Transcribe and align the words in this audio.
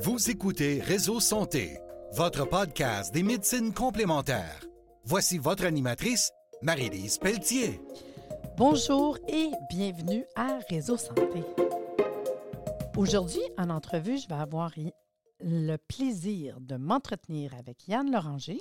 Vous 0.00 0.30
écoutez 0.30 0.80
Réseau 0.80 1.18
Santé, 1.18 1.80
votre 2.12 2.48
podcast 2.48 3.12
des 3.12 3.24
médecines 3.24 3.74
complémentaires. 3.74 4.60
Voici 5.02 5.38
votre 5.38 5.64
animatrice, 5.64 6.30
Marie-Lise 6.62 7.18
Pelletier. 7.18 7.80
Bonjour 8.56 9.18
et 9.26 9.50
bienvenue 9.68 10.24
à 10.36 10.60
Réseau 10.70 10.96
Santé. 10.96 11.42
Aujourd'hui, 12.96 13.42
en 13.58 13.70
entrevue, 13.70 14.18
je 14.18 14.28
vais 14.28 14.36
avoir 14.36 14.70
le 15.40 15.76
plaisir 15.76 16.60
de 16.60 16.76
m'entretenir 16.76 17.52
avec 17.56 17.88
Yann 17.88 18.08
Loranger, 18.08 18.60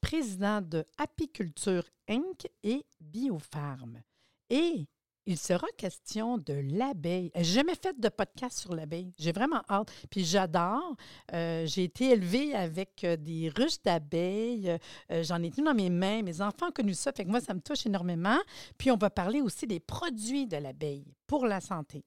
président 0.00 0.62
de 0.62 0.86
Apiculture 0.96 1.84
Inc. 2.08 2.46
et 2.62 2.86
Biofarm. 3.02 4.00
Et 4.48 4.86
il 5.30 5.38
sera 5.38 5.66
question 5.76 6.38
de 6.38 6.54
l'abeille. 6.54 7.30
J'ai 7.36 7.44
jamais 7.44 7.76
fait 7.76 7.98
de 7.98 8.08
podcast 8.08 8.58
sur 8.58 8.74
l'abeille. 8.74 9.14
J'ai 9.16 9.30
vraiment 9.30 9.62
hâte. 9.70 9.92
Puis 10.10 10.24
j'adore. 10.24 10.96
Euh, 11.32 11.64
j'ai 11.66 11.84
été 11.84 12.10
élevée 12.10 12.52
avec 12.52 13.04
euh, 13.04 13.16
des 13.16 13.48
ruches 13.56 13.80
d'abeilles. 13.84 14.76
Euh, 15.12 15.22
j'en 15.22 15.40
ai 15.42 15.50
tenu 15.50 15.66
dans 15.66 15.74
mes 15.74 15.88
mains. 15.88 16.22
Mes 16.22 16.40
enfants 16.40 16.68
ont 16.68 16.72
connu 16.72 16.94
ça. 16.94 17.12
Fait 17.12 17.24
que 17.24 17.30
moi, 17.30 17.40
ça 17.40 17.54
me 17.54 17.60
touche 17.60 17.86
énormément. 17.86 18.38
Puis 18.76 18.90
on 18.90 18.96
va 18.96 19.08
parler 19.08 19.40
aussi 19.40 19.68
des 19.68 19.78
produits 19.78 20.48
de 20.48 20.56
l'abeille 20.56 21.14
pour 21.28 21.46
la 21.46 21.60
santé. 21.60 22.04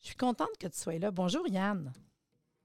Je 0.00 0.06
suis 0.06 0.16
contente 0.16 0.56
que 0.58 0.68
tu 0.68 0.78
sois 0.78 0.98
là. 0.98 1.10
Bonjour 1.10 1.46
Yann. 1.46 1.92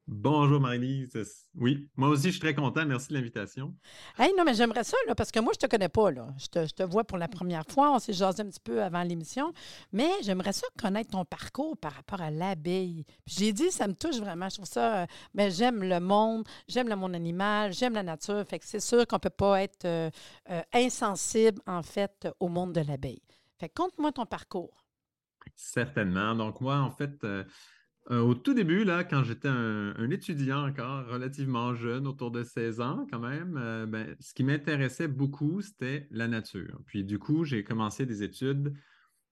Bonjour 0.10 0.62
Marie-Lise. 0.62 1.50
Oui, 1.54 1.90
moi 1.98 2.08
aussi, 2.08 2.28
je 2.28 2.32
suis 2.32 2.40
très 2.40 2.56
content. 2.56 2.86
Merci 2.86 3.10
de 3.10 3.16
l'invitation. 3.16 3.76
Hey, 4.18 4.34
non, 4.38 4.46
mais 4.46 4.54
j'aimerais 4.54 4.86
ça, 4.86 4.96
là, 5.06 5.16
parce 5.16 5.32
que 5.32 5.40
moi, 5.42 5.52
je 5.52 5.58
ne 5.66 5.68
te 5.68 5.70
connais 5.70 5.90
pas. 5.90 6.12
Là. 6.12 6.30
Je, 6.38 6.74
te, 6.74 6.84
vois 6.84 7.04
pour 7.04 7.18
la 7.18 7.28
première 7.28 7.66
fois. 7.66 7.94
On 7.94 8.00
s'est 8.00 8.14
jasé 8.14 8.42
un 8.42 8.46
petit 8.46 8.62
peu 8.62 8.82
avant 8.82 9.04
l'émission. 9.04 9.52
Mais 9.92 10.10
j'aimerais 10.22 10.54
ça 10.54 10.66
connaître 10.82 11.10
ton 11.10 11.26
parcours 11.26 11.76
par 11.76 11.92
rapport 11.92 12.22
à 12.22 12.32
l'abeille. 12.32 13.04
J'ai 13.26 13.52
dit, 13.52 13.70
ça 13.70 13.86
me 13.86 13.96
touche 13.96 14.16
vraiment. 14.16 14.48
Je 14.48 14.56
trouve 14.56 14.66
ça. 14.68 15.04
Euh, 15.04 15.06
mais 15.34 15.52
j'aime 15.52 15.84
le 15.84 16.00
monde, 16.00 16.48
j'aime 16.70 16.88
le 16.88 16.96
monde 16.96 17.14
animal, 17.14 17.74
j'aime 17.74 17.94
la 17.94 18.04
nature. 18.04 18.46
Fait 18.48 18.60
que 18.60 18.66
c'est 18.66 18.80
sûr 18.80 19.06
qu'on 19.08 19.18
ne 19.18 19.22
peut 19.22 19.30
pas 19.30 19.62
être 19.62 19.84
euh, 19.84 20.10
euh, 20.50 20.62
insensible, 20.74 21.62
en 21.68 21.84
fait, 21.84 22.30
au 22.40 22.48
monde 22.48 22.72
de 22.72 22.80
l'abeille. 22.80 23.24
Fait 23.60 23.68
conte-moi 23.68 24.14
ton 24.14 24.26
parcours. 24.26 24.86
Certainement. 25.54 26.34
Donc, 26.34 26.62
moi, 26.62 26.78
en 26.78 26.92
fait, 26.92 27.26
euh, 28.10 28.22
au 28.22 28.36
tout 28.36 28.54
début, 28.54 28.86
là, 28.86 29.04
quand 29.04 29.24
j'étais 29.24 29.50
un, 29.50 30.10
étudiant 30.10 30.66
encore, 30.66 31.06
relativement 31.08 31.76
jeune, 31.76 32.08
autour 32.08 32.32
de 32.32 32.44
16 32.44 32.80
ans 32.80 33.06
quand 33.12 33.20
même, 33.20 33.58
euh, 33.58 33.86
ben, 33.86 34.16
ce 34.22 34.34
qui 34.34 34.46
m'intéressait 34.46 35.10
beaucoup, 35.10 35.62
c'était 35.62 36.08
la 36.12 36.30
nature. 36.30 36.80
Puis 36.86 37.04
du 37.04 37.20
coup, 37.20 37.44
j'ai 37.44 37.66
commencé 37.66 38.06
des 38.06 38.24
études 38.24 38.74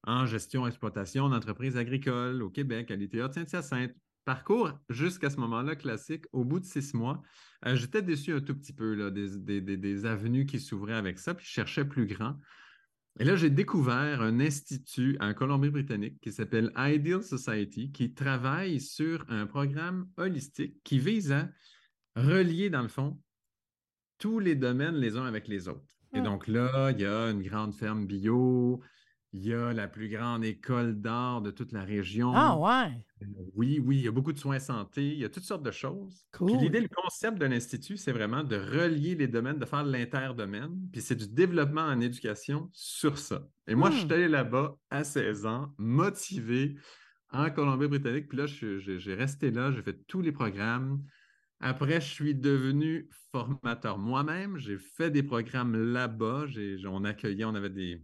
en 0.04 0.26
gestion 0.26 0.68
exploitation 0.68 1.30
d'entreprises 1.30 1.78
agricoles 1.78 2.42
au 2.42 2.50
Québec, 2.50 2.92
à 2.92 2.96
l'ITA 2.96 3.30
de 3.30 3.34
Saint-Hyacinthe. 3.34 3.96
Parcours 4.26 4.72
jusqu'à 4.90 5.30
ce 5.30 5.38
moment-là 5.38 5.76
classique. 5.76 6.26
Au 6.34 6.44
bout 6.44 6.60
de 6.60 6.66
six 6.66 6.96
mois, 6.96 7.22
euh, 7.66 7.76
j'étais 7.76 8.02
déçu 8.02 8.34
un 8.34 8.42
tout 8.42 8.56
petit 8.56 8.74
peu 8.74 9.12
des, 9.12 9.62
des 9.62 10.06
avenues 10.06 10.48
qui 10.48 10.60
s'ouvraient 10.60 10.96
avec 10.96 11.20
ça, 11.20 11.34
puis 11.34 11.46
je 11.46 11.52
cherchais 11.52 11.86
plus 11.86 12.08
grand. 12.08 12.36
Et 13.18 13.24
là, 13.24 13.38
j'ai 13.38 13.50
découvert 13.50 14.22
un 14.22 14.42
institut 14.42 15.16
en 15.22 15.34
Colombie-Britannique 15.34 16.20
qui 16.20 16.34
s'appelle 16.34 16.72
Ideal 16.76 17.24
Society, 17.24 17.92
qui 17.92 18.14
travaille 18.14 18.82
sur 18.82 19.26
un 19.30 19.46
programme 19.46 20.10
holistique 20.18 20.84
qui 20.84 21.00
vise 21.00 21.32
à 21.32 21.50
relier, 22.18 22.70
dans 22.70 22.82
le 22.82 22.90
fond, 22.90 23.18
tous 24.18 24.40
les 24.40 24.56
domaines 24.56 24.96
les 24.96 25.16
uns 25.16 25.26
avec 25.26 25.48
les 25.48 25.70
autres. 25.70 25.96
Et 26.14 26.22
donc 26.22 26.48
là, 26.48 26.92
il 26.92 27.02
y 27.02 27.06
a 27.06 27.30
une 27.30 27.42
grande 27.42 27.74
ferme 27.74 28.06
bio, 28.06 28.82
il 29.36 29.46
y 29.46 29.54
a 29.54 29.74
la 29.74 29.90
plus 29.90 30.08
grande 30.08 30.46
école 30.46 30.96
d'art 31.02 31.42
de 31.42 31.52
toute 31.52 31.74
la 31.74 31.84
région. 31.84 32.32
Ah 32.34 32.58
ouais. 32.58 32.94
Euh, 33.22 33.26
oui, 33.54 33.82
oui, 33.84 33.98
il 33.98 34.06
y 34.06 34.08
a 34.08 34.12
beaucoup 34.12 34.32
de 34.32 34.40
soins 34.40 34.60
santé, 34.60 35.06
il 35.06 35.20
y 35.20 35.26
a 35.26 35.30
toutes 35.30 35.44
sortes 35.44 35.64
de 35.64 35.72
choses. 35.72 36.26
l'idée, 36.40 36.80
le 36.80 36.88
concept 36.88 37.38
de 37.38 37.46
l'Institut, 37.46 37.98
c'est 37.98 38.14
vraiment 38.14 38.46
de 38.46 38.56
relier 38.56 39.14
les 39.16 39.28
domaines, 39.28 39.60
de 39.60 39.66
faire 39.66 39.84
l'interdomaine, 39.84 40.80
puis 40.94 41.02
c'est 41.02 41.16
du 41.16 41.28
développement 41.28 41.82
en 41.82 42.00
éducation 42.00 42.70
sur 42.72 43.18
ça. 43.18 43.46
Et 43.68 43.76
moi, 43.76 43.92
je 43.92 43.98
suis 43.98 44.14
allé 44.14 44.30
là-bas 44.30 44.78
à 44.90 45.04
16 45.04 45.46
ans, 45.46 45.74
motivé 45.78 46.78
en 47.32 47.50
Colombie-Britannique, 47.50 48.30
puis 48.30 48.38
là, 48.38 48.46
j'ai 48.46 49.14
resté 49.14 49.52
là, 49.52 49.70
j'ai 49.74 49.82
fait 49.82 50.00
tous 50.08 50.22
les 50.22 50.32
programmes. 50.32 51.04
Après, 51.60 52.00
je 52.00 52.08
suis 52.08 52.36
devenu 52.36 53.10
formateur 53.34 53.98
moi-même. 53.98 54.58
J'ai 54.58 54.78
fait 54.78 55.10
des 55.10 55.24
programmes 55.24 55.76
là-bas. 55.76 56.46
On 56.86 57.04
accueillait, 57.04 57.46
on 57.46 57.56
avait 57.56 57.70
des, 57.70 58.04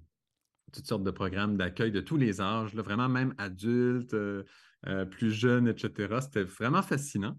toutes 0.71 0.87
sortes 0.87 1.03
de 1.03 1.11
programmes 1.11 1.57
d'accueil 1.57 1.91
de 1.91 2.01
tous 2.01 2.17
les 2.17 2.41
âges, 2.41 2.73
vraiment 2.75 3.09
même 3.09 3.33
adultes, 3.37 4.13
euh, 4.13 4.43
euh, 4.87 5.05
plus 5.05 5.31
jeunes, 5.31 5.67
etc. 5.67 6.19
C'était 6.21 6.43
vraiment 6.43 6.81
fascinant. 6.81 7.37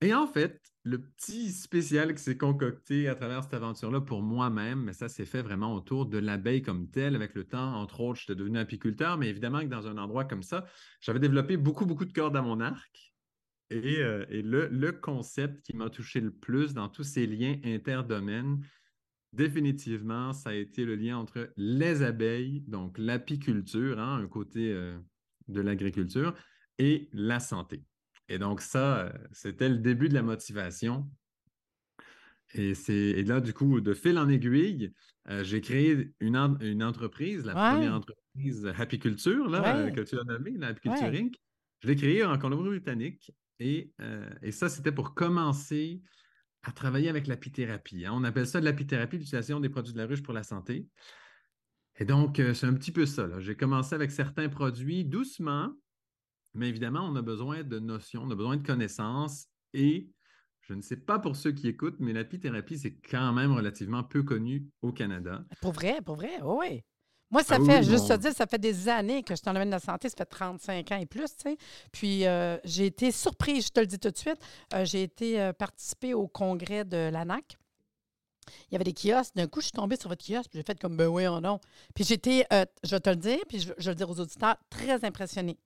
Et 0.00 0.14
en 0.14 0.26
fait, 0.26 0.60
le 0.84 1.00
petit 1.00 1.50
spécial 1.50 2.14
qui 2.14 2.22
s'est 2.22 2.36
concocté 2.36 3.08
à 3.08 3.14
travers 3.14 3.42
cette 3.42 3.54
aventure-là 3.54 4.00
pour 4.00 4.22
moi-même, 4.22 4.84
mais 4.84 4.92
ça 4.92 5.08
s'est 5.08 5.24
fait 5.24 5.42
vraiment 5.42 5.74
autour 5.74 6.06
de 6.06 6.18
l'abeille 6.18 6.62
comme 6.62 6.90
telle. 6.90 7.16
Avec 7.16 7.34
le 7.34 7.44
temps, 7.44 7.74
entre 7.74 8.00
autres, 8.00 8.20
j'étais 8.20 8.36
devenu 8.36 8.58
apiculteur, 8.58 9.16
mais 9.16 9.28
évidemment 9.28 9.60
que 9.60 9.66
dans 9.66 9.86
un 9.88 9.96
endroit 9.96 10.24
comme 10.24 10.42
ça, 10.42 10.66
j'avais 11.00 11.18
développé 11.18 11.56
beaucoup, 11.56 11.86
beaucoup 11.86 12.04
de 12.04 12.12
cordes 12.12 12.36
à 12.36 12.42
mon 12.42 12.60
arc. 12.60 13.14
Et, 13.70 13.98
euh, 13.98 14.24
le, 14.30 14.68
le, 14.68 14.92
concept 14.92 15.62
qui 15.62 15.74
m'a 15.74 15.90
touché 15.90 16.20
le 16.20 16.30
plus 16.30 16.72
dans 16.72 16.88
tous 16.88 17.02
ces 17.02 17.26
liens 17.26 17.56
interdomaines, 17.64 18.64
définitivement, 19.36 20.32
ça 20.32 20.50
a 20.50 20.54
été 20.54 20.84
le 20.84 20.96
lien 20.96 21.18
entre 21.18 21.52
les 21.56 22.02
abeilles, 22.02 22.62
donc 22.66 22.96
l'apiculture, 22.98 24.00
hein, 24.00 24.22
un 24.22 24.26
côté 24.26 24.72
euh, 24.72 24.98
de 25.48 25.60
l'agriculture, 25.60 26.34
et 26.78 27.08
la 27.12 27.38
santé. 27.38 27.84
Et 28.28 28.38
donc 28.38 28.60
ça, 28.60 28.98
euh, 28.98 29.12
c'était 29.32 29.68
le 29.68 29.78
début 29.78 30.08
de 30.08 30.14
la 30.14 30.22
motivation. 30.22 31.08
Et, 32.54 32.74
c'est, 32.74 33.22
là, 33.22 33.40
du 33.40 33.52
coup, 33.52 33.80
de 33.80 33.92
fil 33.92 34.18
en 34.18 34.28
aiguille, 34.28 34.92
euh, 35.28 35.44
j'ai 35.44 35.60
créé 35.60 36.12
une, 36.20 36.36
une, 36.60 36.82
entreprise, 36.82 37.44
la 37.44 37.52
première 37.52 37.94
entreprise 37.94 38.66
Apiculture, 38.78 39.48
là, 39.48 39.90
que 39.90 40.00
tu 40.00 40.18
as 40.18 40.24
nommée, 40.24 40.54
Inc. 40.62 41.34
Je 41.82 41.88
l'ai 41.88 41.96
créée 41.96 42.24
en 42.24 42.38
Colombie-Britannique. 42.38 43.32
Et, 43.58 43.92
et 44.42 44.52
ça, 44.52 44.68
c'était 44.68 44.92
pour 44.92 45.14
commencer 45.14 46.02
à 46.62 46.72
travailler 46.72 47.08
avec 47.08 47.26
l'apithérapie. 47.26 48.06
Hein. 48.06 48.12
On 48.14 48.24
appelle 48.24 48.46
ça 48.46 48.60
de 48.60 48.64
l'apithérapie, 48.64 49.18
l'utilisation 49.18 49.60
des 49.60 49.68
produits 49.68 49.92
de 49.92 49.98
la 49.98 50.06
ruche 50.06 50.22
pour 50.22 50.34
la 50.34 50.42
santé. 50.42 50.86
Et 51.98 52.04
donc, 52.04 52.40
euh, 52.40 52.54
c'est 52.54 52.66
un 52.66 52.74
petit 52.74 52.92
peu 52.92 53.06
ça. 53.06 53.28
J'ai 53.40 53.56
commencé 53.56 53.94
avec 53.94 54.10
certains 54.10 54.48
produits 54.48 55.04
doucement, 55.04 55.72
mais 56.54 56.68
évidemment, 56.68 57.06
on 57.08 57.16
a 57.16 57.22
besoin 57.22 57.62
de 57.62 57.78
notions, 57.78 58.22
on 58.22 58.30
a 58.30 58.34
besoin 58.34 58.56
de 58.56 58.66
connaissances. 58.66 59.46
Et 59.72 60.10
je 60.60 60.74
ne 60.74 60.82
sais 60.82 60.96
pas 60.96 61.18
pour 61.18 61.36
ceux 61.36 61.52
qui 61.52 61.68
écoutent, 61.68 62.00
mais 62.00 62.12
l'apithérapie, 62.12 62.78
c'est 62.78 62.96
quand 62.96 63.32
même 63.32 63.52
relativement 63.52 64.02
peu 64.02 64.22
connu 64.22 64.66
au 64.82 64.92
Canada. 64.92 65.44
Pour 65.62 65.72
vrai, 65.72 66.00
pour 66.04 66.16
vrai, 66.16 66.40
oui. 66.42 66.82
Moi, 67.30 67.42
ça 67.42 67.56
ah 67.60 67.64
fait, 67.64 67.82
juste 67.82 68.08
te 68.08 68.16
dire, 68.16 68.32
ça 68.32 68.46
fait 68.46 68.58
des 68.58 68.88
années 68.88 69.22
que 69.22 69.34
je 69.34 69.36
suis 69.36 69.44
dans 69.44 69.52
le 69.52 69.56
domaine 69.56 69.70
de 69.70 69.74
la 69.74 69.80
santé, 69.80 70.08
ça 70.08 70.16
fait 70.16 70.24
35 70.26 70.92
ans 70.92 70.96
et 70.96 71.06
plus, 71.06 71.36
tu 71.36 71.50
sais. 71.50 71.56
Puis 71.90 72.26
euh, 72.26 72.56
j'ai 72.64 72.86
été 72.86 73.10
surprise, 73.10 73.66
je 73.66 73.70
te 73.70 73.80
le 73.80 73.86
dis 73.86 73.98
tout 73.98 74.10
de 74.10 74.16
suite. 74.16 74.38
Euh, 74.74 74.84
j'ai 74.84 75.02
été 75.02 75.40
euh, 75.40 75.52
participer 75.52 76.14
au 76.14 76.28
congrès 76.28 76.84
de 76.84 77.10
l'ANAC. 77.12 77.56
Il 78.70 78.74
y 78.74 78.76
avait 78.76 78.84
des 78.84 78.92
kiosques. 78.92 79.34
D'un 79.34 79.48
coup, 79.48 79.60
je 79.60 79.66
suis 79.66 79.72
tombée 79.72 79.96
sur 79.96 80.08
votre 80.08 80.24
kiosque, 80.24 80.50
puis 80.50 80.60
j'ai 80.60 80.62
fait 80.62 80.78
comme, 80.78 80.96
ben 80.96 81.08
oui, 81.08 81.26
oh 81.26 81.40
non. 81.40 81.58
Puis 81.94 82.04
j'étais, 82.04 82.46
je 82.84 82.90
vais 82.90 83.00
te 83.00 83.10
le 83.10 83.16
dire, 83.16 83.40
puis 83.48 83.58
je, 83.58 83.72
je 83.76 83.84
vais 83.86 83.90
le 83.90 83.96
dire 83.96 84.08
aux 84.08 84.20
auditeurs, 84.20 84.56
très 84.70 85.04
impressionnée 85.04 85.58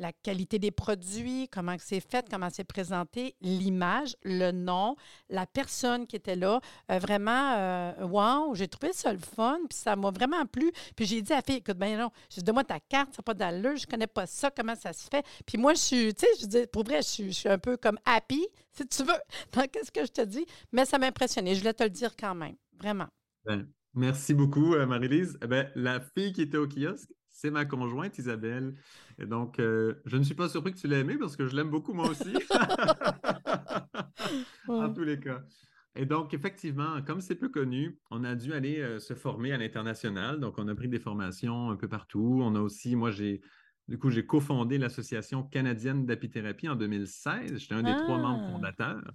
la 0.00 0.12
qualité 0.12 0.58
des 0.58 0.70
produits, 0.70 1.46
comment 1.52 1.76
c'est 1.78 2.00
fait, 2.00 2.26
comment 2.28 2.48
c'est 2.50 2.64
présenté, 2.64 3.36
l'image, 3.42 4.16
le 4.22 4.50
nom, 4.50 4.96
la 5.28 5.46
personne 5.46 6.06
qui 6.06 6.16
était 6.16 6.36
là. 6.36 6.60
Euh, 6.90 6.98
vraiment, 6.98 7.54
euh, 7.58 8.06
wow, 8.06 8.54
j'ai 8.54 8.66
trouvé 8.66 8.94
ça 8.94 9.12
le 9.12 9.18
fun, 9.18 9.58
puis 9.68 9.76
ça 9.78 9.96
m'a 9.96 10.10
vraiment 10.10 10.46
plu. 10.46 10.72
Puis 10.96 11.04
j'ai 11.04 11.20
dit 11.20 11.32
à 11.32 11.36
la 11.36 11.42
fille, 11.42 11.56
écoute, 11.56 11.76
ben 11.76 11.98
non, 11.98 12.10
donne-moi 12.38 12.64
ta 12.64 12.80
carte, 12.80 13.12
ça 13.12 13.18
n'a 13.18 13.24
pas 13.24 13.34
d'allure, 13.34 13.76
je 13.76 13.86
connais 13.86 14.06
pas 14.06 14.26
ça, 14.26 14.50
comment 14.50 14.74
ça 14.74 14.94
se 14.94 15.06
fait. 15.08 15.24
Puis 15.46 15.58
moi, 15.58 15.74
je 15.74 15.80
suis, 15.80 16.14
tu 16.14 16.24
sais, 16.24 16.32
je 16.40 16.46
dis, 16.46 16.66
pour 16.72 16.84
vrai, 16.84 17.02
je 17.02 17.30
suis, 17.30 17.48
un 17.48 17.58
peu 17.58 17.76
comme 17.76 17.98
happy, 18.06 18.46
si 18.72 18.86
tu 18.86 19.02
veux, 19.02 19.12
dans 19.52 19.66
qu'est-ce 19.66 19.92
que 19.92 20.06
je 20.06 20.12
te 20.12 20.22
dis. 20.22 20.46
Mais 20.72 20.86
ça 20.86 20.98
m'a 20.98 21.06
impressionné, 21.06 21.54
je 21.54 21.60
voulais 21.60 21.74
te 21.74 21.84
le 21.84 21.90
dire 21.90 22.16
quand 22.16 22.34
même, 22.34 22.56
vraiment. 22.78 23.08
Ben, 23.44 23.68
merci 23.92 24.32
beaucoup, 24.32 24.74
euh, 24.74 24.86
Marie-Lise. 24.86 25.38
Eh 25.42 25.46
ben, 25.46 25.70
la 25.74 26.00
fille 26.00 26.32
qui 26.32 26.40
était 26.40 26.56
au 26.56 26.66
kiosque, 26.66 27.10
c'est 27.40 27.50
ma 27.50 27.64
conjointe 27.64 28.18
Isabelle. 28.18 28.74
Et 29.18 29.24
donc, 29.24 29.58
euh, 29.58 29.94
je 30.04 30.18
ne 30.18 30.22
suis 30.22 30.34
pas 30.34 30.48
surpris 30.48 30.72
que 30.72 30.78
tu 30.78 30.88
l'aies 30.88 31.00
aimé 31.00 31.16
parce 31.18 31.36
que 31.36 31.46
je 31.46 31.56
l'aime 31.56 31.70
beaucoup 31.70 31.94
moi 31.94 32.08
aussi. 32.08 32.34
en 34.68 34.92
tous 34.92 35.04
les 35.04 35.18
cas. 35.18 35.42
Et 35.96 36.04
donc, 36.04 36.34
effectivement, 36.34 37.00
comme 37.02 37.20
c'est 37.20 37.36
peu 37.36 37.48
connu, 37.48 37.98
on 38.10 38.24
a 38.24 38.34
dû 38.34 38.52
aller 38.52 38.80
euh, 38.80 38.98
se 38.98 39.14
former 39.14 39.52
à 39.52 39.56
l'international. 39.56 40.38
Donc, 40.38 40.58
on 40.58 40.68
a 40.68 40.74
pris 40.74 40.88
des 40.88 41.00
formations 41.00 41.70
un 41.70 41.76
peu 41.76 41.88
partout. 41.88 42.40
On 42.42 42.54
a 42.54 42.60
aussi, 42.60 42.94
moi, 42.94 43.10
j'ai, 43.10 43.40
du 43.88 43.98
coup, 43.98 44.10
j'ai 44.10 44.26
cofondé 44.26 44.76
l'Association 44.76 45.42
canadienne 45.42 46.04
d'apithérapie 46.04 46.68
en 46.68 46.76
2016. 46.76 47.56
J'étais 47.56 47.74
un 47.74 47.82
des 47.82 47.96
trois 47.96 48.18
membres 48.18 48.44
ah! 48.46 48.52
fondateurs. 48.52 49.12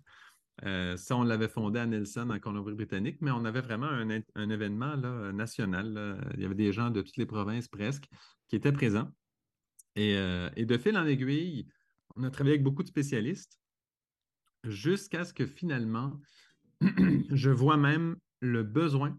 Euh, 0.64 0.96
ça, 0.96 1.18
on 1.18 1.24
l'avait 1.24 1.50
fondé 1.50 1.80
à 1.80 1.86
Nelson, 1.86 2.30
en 2.30 2.40
Colombie-Britannique, 2.40 3.18
mais 3.22 3.32
on 3.32 3.44
avait 3.44 3.62
vraiment 3.62 3.88
un, 3.88 4.50
événement 4.50 4.96
national. 5.34 6.18
Il 6.36 6.42
y 6.42 6.46
avait 6.46 6.56
des 6.56 6.72
gens 6.72 6.90
de 6.90 7.02
toutes 7.02 7.18
les 7.18 7.26
provinces 7.26 7.68
presque 7.68 8.06
qui 8.48 8.56
étaient 8.56 8.72
présents. 8.72 9.12
Et, 9.96 10.18
euh, 10.18 10.50
de 10.58 10.78
fil 10.78 10.98
en 10.98 11.06
aiguille, 11.06 11.68
on 12.16 12.24
a 12.24 12.30
travaillé 12.30 12.56
avec 12.56 12.64
beaucoup 12.64 12.84
de 12.84 12.88
spécialistes 12.88 13.60
jusqu'à 14.64 15.24
ce 15.24 15.34
que 15.34 15.46
finalement, 15.46 16.20
je 17.30 17.50
vois 17.50 17.78
même 17.78 18.18
le 18.42 18.64
besoin 18.64 19.18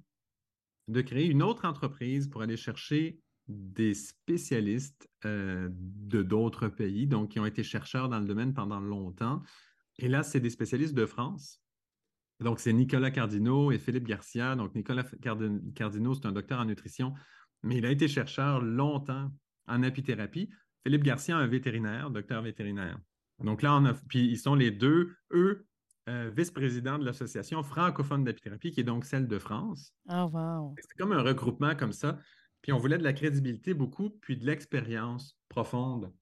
de 0.88 1.00
créer 1.00 1.26
une 1.26 1.42
autre 1.42 1.64
entreprise 1.64 2.28
pour 2.28 2.42
aller 2.42 2.56
chercher 2.56 3.18
des 3.48 3.94
spécialistes 3.94 5.08
euh, 5.24 5.68
de 5.72 6.22
d'autres 6.22 6.68
pays, 6.68 7.06
donc 7.06 7.30
qui 7.30 7.40
ont 7.40 7.46
été 7.46 7.62
chercheurs 7.62 8.08
dans 8.08 8.18
le 8.18 8.26
domaine 8.26 8.54
pendant 8.54 8.80
longtemps. 8.80 9.42
Et 9.98 10.08
là, 10.08 10.22
c'est 10.22 10.40
des 10.40 10.50
spécialistes 10.50 10.94
de 10.94 11.06
France. 11.06 11.62
Donc, 12.40 12.60
c'est 12.60 12.72
Nicolas 12.72 13.10
Cardino 13.10 13.72
et 13.72 13.78
Philippe 13.78 14.06
Garcia. 14.06 14.56
Donc, 14.56 14.74
Nicolas 14.74 15.04
Cardino, 15.74 16.14
c'est 16.14 16.26
un 16.26 16.32
docteur 16.32 16.60
en 16.60 16.66
nutrition, 16.66 17.14
mais 17.62 17.78
il 17.78 17.86
a 17.86 17.90
été 17.90 18.08
chercheur 18.08 18.60
longtemps 18.60 19.30
en 19.66 19.82
apithérapie. 19.82 20.50
Philippe 20.84 21.02
Garcia, 21.02 21.36
un 21.36 21.46
vétérinaire, 21.46 22.10
docteur 22.10 22.42
vétérinaire. 22.42 22.98
Donc 23.42 23.62
là, 23.62 23.74
on 23.74 23.84
a, 23.84 23.94
puis 23.94 24.26
ils 24.26 24.38
sont 24.38 24.54
les 24.54 24.70
deux, 24.70 25.14
eux, 25.32 25.66
euh, 26.08 26.30
vice-présidents 26.34 26.98
de 26.98 27.04
l'association 27.04 27.62
francophone 27.62 28.24
d'apithérapie, 28.24 28.70
qui 28.70 28.80
est 28.80 28.84
donc 28.84 29.04
celle 29.04 29.26
de 29.26 29.38
France. 29.38 29.92
Oh, 30.08 30.30
wow. 30.32 30.74
C'est 30.78 30.96
comme 30.96 31.12
un 31.12 31.22
regroupement 31.22 31.74
comme 31.74 31.92
ça. 31.92 32.18
Puis 32.62 32.72
on 32.72 32.78
voulait 32.78 32.98
de 32.98 33.04
la 33.04 33.12
crédibilité 33.12 33.74
beaucoup, 33.74 34.10
puis 34.10 34.36
de 34.36 34.46
l'expérience 34.46 35.36
profonde. 35.48 36.12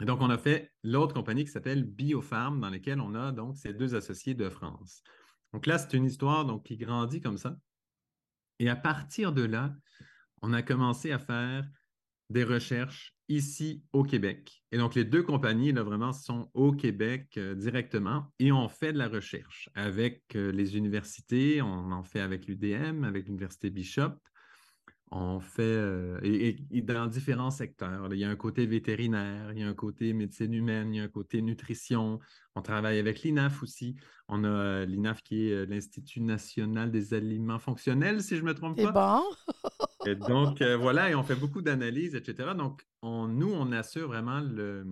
Et 0.00 0.04
donc, 0.04 0.20
on 0.20 0.30
a 0.30 0.38
fait 0.38 0.72
l'autre 0.82 1.14
compagnie 1.14 1.44
qui 1.44 1.50
s'appelle 1.50 1.84
Biofarm, 1.84 2.60
dans 2.60 2.70
laquelle 2.70 3.00
on 3.00 3.14
a 3.14 3.32
donc 3.32 3.56
ces 3.56 3.72
deux 3.72 3.94
associés 3.94 4.34
de 4.34 4.48
France. 4.48 5.02
Donc 5.52 5.66
là, 5.66 5.78
c'est 5.78 5.96
une 5.96 6.04
histoire 6.04 6.46
qui 6.62 6.76
grandit 6.76 7.20
comme 7.20 7.38
ça. 7.38 7.56
Et 8.58 8.68
à 8.68 8.76
partir 8.76 9.32
de 9.32 9.42
là, 9.42 9.74
on 10.42 10.52
a 10.52 10.62
commencé 10.62 11.10
à 11.10 11.18
faire 11.18 11.66
des 12.30 12.44
recherches 12.44 13.14
ici 13.28 13.82
au 13.92 14.04
Québec. 14.04 14.62
Et 14.72 14.78
donc, 14.78 14.94
les 14.94 15.04
deux 15.04 15.22
compagnies, 15.22 15.72
là, 15.72 15.82
vraiment, 15.82 16.12
sont 16.12 16.50
au 16.54 16.72
Québec 16.72 17.34
euh, 17.36 17.54
directement 17.54 18.32
et 18.38 18.52
on 18.52 18.68
fait 18.68 18.92
de 18.92 18.98
la 18.98 19.08
recherche 19.08 19.68
avec 19.74 20.24
euh, 20.34 20.52
les 20.52 20.76
universités. 20.76 21.62
On 21.62 21.92
en 21.92 22.04
fait 22.04 22.20
avec 22.20 22.46
l'UDM, 22.46 23.04
avec 23.04 23.26
l'Université 23.26 23.70
Bishop. 23.70 24.12
On 25.10 25.40
fait, 25.40 25.62
euh, 25.62 26.18
et, 26.22 26.82
dans 26.82 27.06
différents 27.06 27.50
secteurs. 27.50 28.08
il 28.12 28.18
y 28.18 28.24
a 28.24 28.30
un 28.30 28.36
côté 28.36 28.66
vétérinaire, 28.66 29.52
il 29.52 29.60
y 29.60 29.62
a 29.62 29.68
un 29.68 29.74
côté 29.74 30.12
médecine 30.12 30.52
humaine, 30.52 30.92
il 30.92 30.98
y 30.98 31.00
a 31.00 31.04
un 31.04 31.08
côté 31.08 31.40
nutrition. 31.40 32.18
On 32.54 32.62
travaille 32.62 32.98
avec 32.98 33.22
l'INAF 33.22 33.62
aussi. 33.62 33.96
On 34.28 34.44
a 34.44 34.84
l'INAF 34.84 35.22
qui 35.22 35.48
est 35.48 35.66
l'Institut 35.66 36.20
national 36.20 36.90
des 36.90 37.14
aliments 37.14 37.58
fonctionnels, 37.58 38.22
si 38.22 38.36
je 38.36 38.42
ne 38.42 38.48
me 38.48 38.54
trompe 38.54 38.82
pas. 38.82 38.92
bon. 38.92 39.22
et 40.06 40.14
donc, 40.14 40.62
voilà, 40.62 41.10
et 41.10 41.14
on 41.14 41.22
fait 41.22 41.36
beaucoup 41.36 41.62
d'analyses, 41.62 42.14
etc. 42.14 42.50
Donc, 42.56 42.82
nous, 43.02 43.50
on 43.50 43.72
assure 43.72 44.08
vraiment 44.08 44.40
le, 44.40 44.84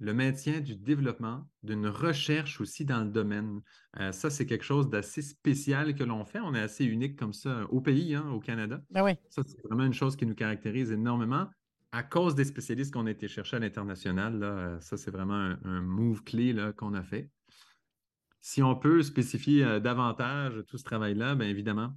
maintien 0.00 0.60
du 0.60 0.76
développement, 0.76 1.46
d'une 1.62 1.88
recherche 1.88 2.60
aussi 2.60 2.84
dans 2.84 3.02
le 3.02 3.10
domaine. 3.10 3.60
Euh, 3.98 4.12
ça, 4.12 4.30
c'est 4.30 4.46
quelque 4.46 4.64
chose 4.64 4.88
d'assez 4.88 5.22
spécial 5.22 5.94
que 5.94 6.04
l'on 6.04 6.24
fait. 6.24 6.40
On 6.40 6.54
est 6.54 6.60
assez 6.60 6.84
unique 6.84 7.16
comme 7.16 7.32
ça 7.32 7.64
au 7.70 7.80
pays, 7.80 8.14
hein, 8.14 8.28
au 8.30 8.40
Canada. 8.40 8.80
Ben 8.90 9.16
ça, 9.28 9.42
c'est 9.44 9.60
vraiment 9.64 9.84
une 9.84 9.92
chose 9.92 10.16
qui 10.16 10.26
nous 10.26 10.34
caractérise 10.34 10.92
énormément 10.92 11.48
à 11.90 12.02
cause 12.02 12.34
des 12.34 12.44
spécialistes 12.44 12.92
qu'on 12.92 13.06
a 13.06 13.10
été 13.10 13.28
chercher 13.28 13.56
à 13.56 13.58
l'international. 13.58 14.42
Euh, 14.42 14.80
ça, 14.80 14.96
c'est 14.96 15.10
vraiment 15.10 15.56
un, 15.64 15.80
move 15.80 16.22
clé 16.22 16.54
qu'on 16.76 16.94
a 16.94 17.02
fait. 17.02 17.30
Si 18.40 18.62
on 18.62 18.76
peut 18.76 19.02
spécifier 19.02 19.64
euh, 19.64 19.80
davantage 19.80 20.62
tout 20.68 20.78
ce 20.78 20.84
travail-là, 20.84 21.34
bien 21.34 21.48
évidemment 21.48 21.92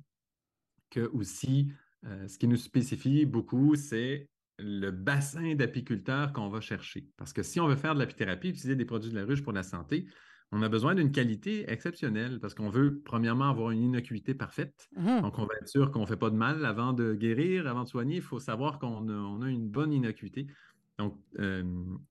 que 0.89 1.09
aussi, 1.13 1.71
ce 2.03 2.38
qui 2.38 2.48
nous 2.48 2.57
spécifie 2.57 3.25
beaucoup, 3.25 3.75
c'est 3.75 4.27
le 4.61 4.91
bassin 4.91 5.55
d'apiculteurs 5.55 6.33
qu'on 6.33 6.49
va 6.49 6.61
chercher. 6.61 7.07
Parce 7.17 7.33
que 7.33 7.43
si 7.43 7.59
on 7.59 7.67
veut 7.67 7.75
faire 7.75 7.93
de 7.93 7.99
l'apithérapie, 7.99 8.49
utiliser 8.49 8.75
des 8.75 8.85
produits 8.85 9.11
de 9.11 9.15
la 9.15 9.25
ruche 9.25 9.43
pour 9.43 9.53
la 9.53 9.63
santé, 9.63 10.07
on 10.51 10.61
a 10.61 10.69
besoin 10.69 10.95
d'une 10.95 11.11
qualité 11.11 11.69
exceptionnelle 11.71 12.39
parce 12.39 12.53
qu'on 12.53 12.69
veut, 12.69 13.01
premièrement, 13.05 13.49
avoir 13.49 13.71
une 13.71 13.83
innocuité 13.83 14.33
parfaite. 14.33 14.89
Mmh. 14.97 15.21
Donc, 15.21 15.39
on 15.39 15.45
va 15.45 15.53
être 15.61 15.69
sûr 15.69 15.91
qu'on 15.91 16.01
ne 16.01 16.05
fait 16.05 16.17
pas 16.17 16.29
de 16.29 16.35
mal 16.35 16.65
avant 16.65 16.91
de 16.91 17.13
guérir, 17.13 17.67
avant 17.67 17.83
de 17.83 17.87
soigner. 17.87 18.17
Il 18.17 18.21
faut 18.21 18.39
savoir 18.39 18.77
qu'on 18.77 19.41
a, 19.41 19.49
une 19.49 19.69
bonne 19.69 19.93
innocuité. 19.93 20.47
Donc, 20.97 21.17
euh, 21.39 21.63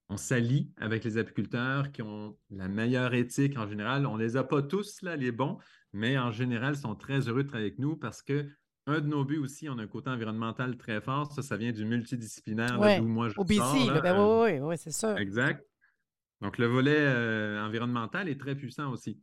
on 0.08 0.16
s'allie 0.16 0.72
avec 0.78 1.04
les 1.04 1.18
apiculteurs 1.18 1.92
qui 1.92 2.00
ont 2.00 2.36
la 2.50 2.68
meilleure 2.68 3.12
éthique 3.12 3.58
en 3.58 3.68
général. 3.68 4.06
On 4.06 4.16
ne 4.16 4.22
les 4.22 4.36
a 4.36 4.42
pas 4.42 4.62
tous, 4.62 5.02
là, 5.02 5.16
les 5.16 5.32
bons, 5.32 5.58
mais 5.92 6.18
en 6.18 6.30
général, 6.30 6.74
ils 6.74 6.80
sont 6.80 6.94
très 6.94 7.28
heureux 7.28 7.42
de 7.42 7.48
travailler 7.48 7.68
avec 7.68 7.78
nous 7.78 7.96
parce 7.96 8.22
que 8.22 8.48
un 8.86 9.00
de 9.00 9.06
nos 9.06 9.24
buts 9.24 9.38
aussi, 9.38 9.68
on 9.68 9.78
a 9.78 9.82
un 9.82 9.86
côté 9.86 10.10
environnemental 10.10 10.76
très 10.76 11.00
fort. 11.00 11.30
Ça, 11.32 11.42
ça 11.42 11.56
vient 11.56 11.72
du 11.72 11.84
multidisciplinaire, 11.84 12.78
d'où 12.98 13.06
moi 13.06 13.28
je 13.28 13.38
OBC, 13.38 13.56
sors, 13.56 14.02
ben 14.02 14.42
oui, 14.42 14.58
oui, 14.60 14.78
c'est 14.78 14.90
ça. 14.90 15.20
Exact. 15.20 15.64
Donc, 16.40 16.58
le 16.58 16.66
volet 16.66 16.96
euh, 16.96 17.62
environnemental 17.62 18.28
est 18.28 18.40
très 18.40 18.54
puissant 18.54 18.90
aussi. 18.90 19.20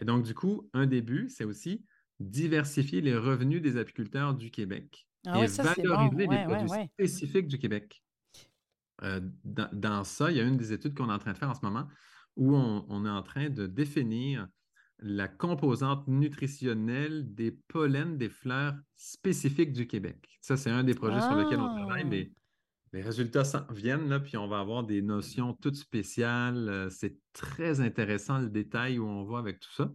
Et 0.00 0.04
donc, 0.04 0.22
du 0.22 0.34
coup, 0.34 0.68
un 0.72 0.86
des 0.86 1.02
buts, 1.02 1.28
c'est 1.28 1.44
aussi 1.44 1.84
diversifier 2.20 3.00
les 3.00 3.16
revenus 3.16 3.60
des 3.60 3.76
apiculteurs 3.76 4.34
du 4.34 4.50
Québec 4.50 5.06
ah 5.26 5.42
et 5.42 5.46
valoriser 5.46 6.26
les 6.26 6.44
produits 6.44 6.88
spécifiques 6.92 7.48
du 7.48 7.58
Québec. 7.58 8.02
Euh, 9.02 9.20
dans, 9.44 10.04
ça, 10.04 10.30
il 10.30 10.36
y 10.36 10.40
a 10.40 10.44
une 10.44 10.56
des 10.56 10.72
études 10.72 10.94
qu'on 10.94 11.08
est 11.08 11.12
en 11.12 11.18
train 11.18 11.32
de 11.32 11.38
faire 11.38 11.50
en 11.50 11.54
ce 11.54 11.64
moment 11.64 11.88
où 12.36 12.54
on 12.54 13.04
est 13.04 13.10
en 13.10 13.22
train 13.22 13.48
de 13.48 13.66
définir 13.66 14.46
la 15.02 15.28
composante 15.28 16.06
nutritionnelle 16.08 17.34
des 17.34 17.50
pollens 17.50 18.16
des 18.16 18.28
fleurs 18.28 18.74
spécifiques 18.94 19.72
du 19.72 19.86
Québec. 19.86 20.38
Ça, 20.40 20.56
c'est 20.56 20.70
un 20.70 20.84
des 20.84 20.94
projets 20.94 21.20
sur 21.20 21.34
lesquels 21.36 21.60
on 21.60 21.74
travaille, 21.74 22.04
mais 22.04 22.30
ah! 22.30 22.40
les 22.92 23.02
résultats 23.02 23.42
viennent, 23.70 24.08
là, 24.08 24.20
puis 24.20 24.36
on 24.36 24.48
va 24.48 24.60
avoir 24.60 24.84
des 24.84 25.02
notions 25.02 25.54
toutes 25.54 25.76
spéciales. 25.76 26.68
Euh, 26.68 26.90
c'est 26.90 27.16
très 27.32 27.80
intéressant 27.80 28.38
le 28.38 28.50
détail 28.50 28.98
où 28.98 29.06
on 29.06 29.24
va 29.24 29.38
avec 29.38 29.60
tout 29.60 29.72
ça. 29.72 29.90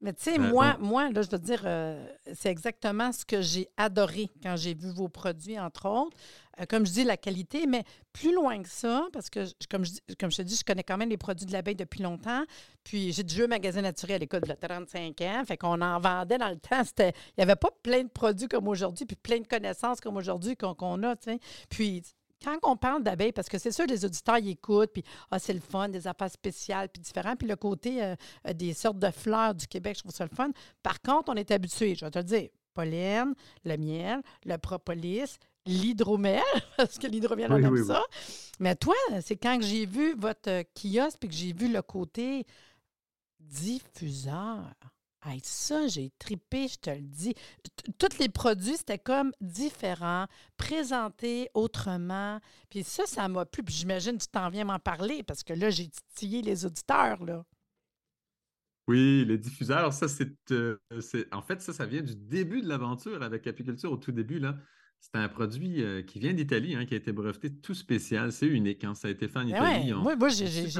Mais 0.00 0.12
tu 0.12 0.24
sais, 0.24 0.38
euh, 0.38 0.50
moi, 0.50 0.76
moi, 0.80 1.10
là, 1.10 1.22
je 1.22 1.30
veux 1.30 1.38
dire, 1.38 1.62
euh, 1.64 2.06
c'est 2.34 2.50
exactement 2.50 3.10
ce 3.10 3.24
que 3.24 3.40
j'ai 3.40 3.68
adoré 3.76 4.28
quand 4.42 4.54
j'ai 4.56 4.74
vu 4.74 4.90
vos 4.90 5.08
produits, 5.08 5.58
entre 5.58 5.88
autres. 5.88 6.16
Euh, 6.60 6.64
comme 6.68 6.86
je 6.86 6.92
dis, 6.92 7.04
la 7.04 7.16
qualité, 7.16 7.66
mais 7.66 7.84
plus 8.12 8.34
loin 8.34 8.62
que 8.62 8.68
ça, 8.68 9.06
parce 9.12 9.30
que, 9.30 9.46
comme 9.70 9.84
je, 9.84 9.92
comme 10.18 10.30
je 10.30 10.38
te 10.38 10.42
dis, 10.42 10.56
je 10.56 10.64
connais 10.64 10.82
quand 10.82 10.96
même 10.96 11.08
les 11.08 11.16
produits 11.16 11.46
de 11.46 11.52
l'abeille 11.52 11.74
depuis 11.74 12.02
longtemps. 12.02 12.44
Puis 12.82 13.12
j'ai 13.12 13.22
du 13.22 13.34
jeu 13.34 13.46
magasin 13.46 13.82
naturel, 13.82 14.22
écoute, 14.22 14.46
de 14.46 14.54
35 14.54 15.20
ans. 15.22 15.42
Fait 15.46 15.56
qu'on 15.56 15.80
en 15.80 16.00
vendait 16.00 16.38
dans 16.38 16.50
le 16.50 16.58
temps. 16.58 16.82
Il 16.98 17.12
n'y 17.38 17.42
avait 17.42 17.56
pas 17.56 17.70
plein 17.82 18.02
de 18.02 18.08
produits 18.08 18.48
comme 18.48 18.68
aujourd'hui, 18.68 19.06
puis 19.06 19.16
plein 19.16 19.40
de 19.40 19.46
connaissances 19.46 20.00
comme 20.00 20.16
aujourd'hui 20.16 20.56
qu'on 20.56 21.02
a. 21.02 21.14
Puis 21.68 22.02
quand 22.44 22.58
on 22.62 22.76
parle 22.76 23.02
d'abeilles, 23.02 23.32
parce 23.32 23.48
que 23.48 23.58
c'est 23.58 23.72
sûr, 23.72 23.86
les 23.86 24.04
auditeurs, 24.04 24.38
ils 24.38 24.50
écoutent, 24.50 24.92
puis 24.92 25.04
ah, 25.30 25.38
c'est 25.38 25.54
le 25.54 25.60
fun, 25.60 25.88
des 25.88 26.06
affaires 26.06 26.30
spéciales, 26.30 26.88
puis 26.90 27.00
différents, 27.00 27.36
puis 27.36 27.48
le 27.48 27.56
côté 27.56 28.02
euh, 28.02 28.14
euh, 28.46 28.52
des 28.52 28.74
sortes 28.74 28.98
de 28.98 29.10
fleurs 29.10 29.54
du 29.54 29.66
Québec, 29.66 29.96
je 29.96 30.00
trouve 30.02 30.14
ça 30.14 30.24
le 30.24 30.34
fun. 30.34 30.50
Par 30.82 31.00
contre, 31.00 31.32
on 31.32 31.34
est 31.34 31.50
habitué, 31.50 31.94
je 31.94 32.04
vais 32.04 32.10
te 32.10 32.18
le 32.18 32.24
dire, 32.24 32.48
pollen, 32.74 33.34
le 33.64 33.76
miel, 33.76 34.20
le 34.44 34.58
propolis, 34.58 35.38
l'hydromel, 35.66 36.42
parce 36.76 36.98
que 36.98 37.06
l'hydromel, 37.06 37.52
on 37.52 37.56
aime 37.56 37.84
ça. 37.84 38.02
Mais 38.60 38.76
toi, 38.76 38.94
c'est 39.22 39.36
quand 39.36 39.58
j'ai 39.60 39.86
vu 39.86 40.14
votre 40.14 40.50
euh, 40.50 40.62
kiosque, 40.74 41.18
puis 41.20 41.28
que 41.28 41.34
j'ai 41.34 41.52
vu 41.52 41.72
le 41.72 41.82
côté 41.82 42.46
diffuseur 43.40 44.64
ça, 45.42 45.86
j'ai 45.86 46.10
tripé, 46.18 46.68
je 46.68 46.78
te 46.78 46.90
le 46.90 47.00
dis. 47.00 47.34
Tous 47.98 48.18
les 48.18 48.28
produits, 48.28 48.76
c'était 48.76 48.98
comme 48.98 49.32
différent, 49.40 50.26
présentés 50.56 51.48
autrement. 51.54 52.40
Puis 52.70 52.82
ça, 52.82 53.06
ça 53.06 53.28
m'a 53.28 53.44
plu. 53.44 53.62
Puis 53.62 53.74
j'imagine 53.74 54.18
que 54.18 54.22
tu 54.22 54.28
t'en 54.28 54.50
viens 54.50 54.64
m'en 54.64 54.78
parler 54.78 55.22
parce 55.22 55.42
que 55.42 55.52
là, 55.52 55.70
j'ai 55.70 55.88
titillé 55.88 56.42
les 56.42 56.64
auditeurs, 56.66 57.24
là. 57.24 57.44
Oui, 58.86 59.24
les 59.24 59.38
diffuseurs, 59.38 59.94
ça, 59.94 60.06
euh, 60.50 60.76
c'est. 61.00 61.32
en 61.32 61.40
fait, 61.40 61.62
ça, 61.62 61.72
ça 61.72 61.86
vient 61.86 62.02
du 62.02 62.14
début 62.14 62.60
de 62.60 62.68
l'aventure 62.68 63.22
avec 63.22 63.46
Apiculture 63.46 63.90
au 63.90 63.96
tout 63.96 64.12
début, 64.12 64.38
là. 64.38 64.56
C'est 65.04 65.20
un 65.20 65.28
produit 65.28 65.82
euh, 65.82 66.02
qui 66.02 66.18
vient 66.18 66.32
d'Italie, 66.32 66.74
hein, 66.74 66.86
qui 66.86 66.94
a 66.94 66.96
été 66.96 67.12
breveté 67.12 67.54
tout 67.54 67.74
spécial. 67.74 68.32
C'est 68.32 68.46
unique. 68.46 68.84
Hein, 68.84 68.94
ça 68.94 69.08
a 69.08 69.10
été 69.10 69.28
fait 69.28 69.38
en 69.38 69.42
ben 69.42 69.48
Italie. 69.48 69.92
moi, 69.92 70.16
moi 70.16 70.28
j'ai, 70.30 70.46
j'ai 70.46 70.70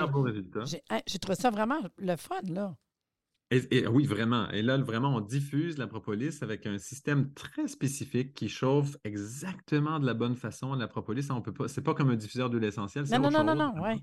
trouvé 1.19 1.35
ça 1.35 1.51
vraiment 1.51 1.79
le 1.99 2.17
fun, 2.17 2.41
là. 2.49 2.75
Et, 3.51 3.87
oui, 3.87 4.07
vraiment. 4.07 4.49
Et 4.51 4.63
là, 4.63 4.79
vraiment, 4.79 5.15
on 5.15 5.21
diffuse 5.21 5.77
la 5.77 5.87
propolis 5.87 6.39
avec 6.41 6.67
un 6.67 6.79
système 6.79 7.33
très 7.35 7.69
spécifique 7.69 8.33
qui 8.35 8.49
chauffe 8.49 8.97
exactement 9.05 10.01
de 10.01 10.07
la 10.07 10.15
bonne 10.15 10.35
façon. 10.35 10.75
La 10.75 10.89
propolis, 10.89 11.29
on 11.31 11.43
peut 11.43 11.53
pas. 11.53 11.69
C'est 11.69 11.83
pas 11.83 11.95
comme 11.95 12.09
un 12.09 12.17
diffuseur 12.17 12.49
d'huile 12.49 12.65
essentielle. 12.65 13.05
Non, 13.13 13.19
non, 13.19 13.31
non, 13.31 13.45
non, 13.45 13.55
non, 13.55 13.83
ouais. 13.83 13.99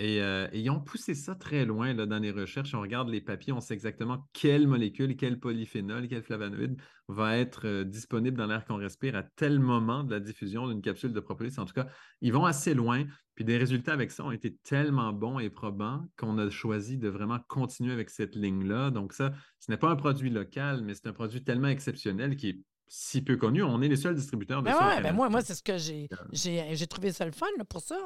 Euh, 0.00 0.48
et, 0.52 0.60
ils 0.60 0.70
ont 0.70 0.80
poussé 0.80 1.14
ça 1.14 1.34
très 1.34 1.64
loin 1.64 1.92
là, 1.92 2.06
dans 2.06 2.18
les 2.18 2.30
recherches. 2.30 2.74
On 2.74 2.80
regarde 2.80 3.08
les 3.08 3.20
papiers, 3.20 3.52
on 3.52 3.60
sait 3.60 3.74
exactement 3.74 4.28
quelle 4.32 4.68
molécule, 4.68 5.16
quel 5.16 5.40
polyphénol, 5.40 6.06
quel 6.08 6.22
flavonoïde 6.22 6.80
va 7.08 7.36
être 7.36 7.66
euh, 7.66 7.84
disponible 7.84 8.36
dans 8.36 8.46
l'air 8.46 8.64
qu'on 8.64 8.76
respire 8.76 9.16
à 9.16 9.22
tel 9.22 9.58
moment 9.58 10.04
de 10.04 10.12
la 10.12 10.20
diffusion 10.20 10.68
d'une 10.68 10.82
capsule 10.82 11.12
de 11.12 11.20
propolis. 11.20 11.58
En 11.58 11.64
tout 11.64 11.74
cas, 11.74 11.88
ils 12.20 12.32
vont 12.32 12.44
assez 12.44 12.74
loin. 12.74 13.04
Puis 13.34 13.44
des 13.44 13.56
résultats 13.56 13.92
avec 13.92 14.10
ça 14.10 14.24
ont 14.24 14.32
été 14.32 14.56
tellement 14.64 15.12
bons 15.12 15.38
et 15.38 15.50
probants 15.50 16.04
qu'on 16.16 16.38
a 16.38 16.50
choisi 16.50 16.98
de 16.98 17.08
vraiment 17.08 17.38
continuer 17.48 17.92
avec 17.92 18.10
cette 18.10 18.34
ligne-là. 18.34 18.90
Donc 18.90 19.12
ça, 19.12 19.32
ce 19.60 19.70
n'est 19.70 19.76
pas 19.76 19.90
un 19.90 19.96
produit 19.96 20.30
local, 20.30 20.82
mais 20.82 20.94
c'est 20.94 21.06
un 21.06 21.12
produit 21.12 21.42
tellement 21.42 21.68
exceptionnel 21.68 22.36
qui 22.36 22.48
est 22.48 22.60
si 22.88 23.22
peu 23.22 23.36
connu. 23.36 23.62
On 23.62 23.80
est 23.82 23.88
les 23.88 23.96
seuls 23.96 24.14
distributeurs 24.14 24.62
de 24.62 24.66
ben 24.66 24.76
ça. 24.76 25.00
ben 25.00 25.14
moi, 25.14 25.28
moi 25.28 25.42
c'est 25.42 25.54
ce 25.54 25.62
que 25.62 25.78
j'ai, 25.78 26.08
j'ai, 26.32 26.86
trouvé 26.86 27.12
ça 27.12 27.24
le 27.24 27.32
fun 27.32 27.46
pour 27.68 27.82
ça. 27.82 27.96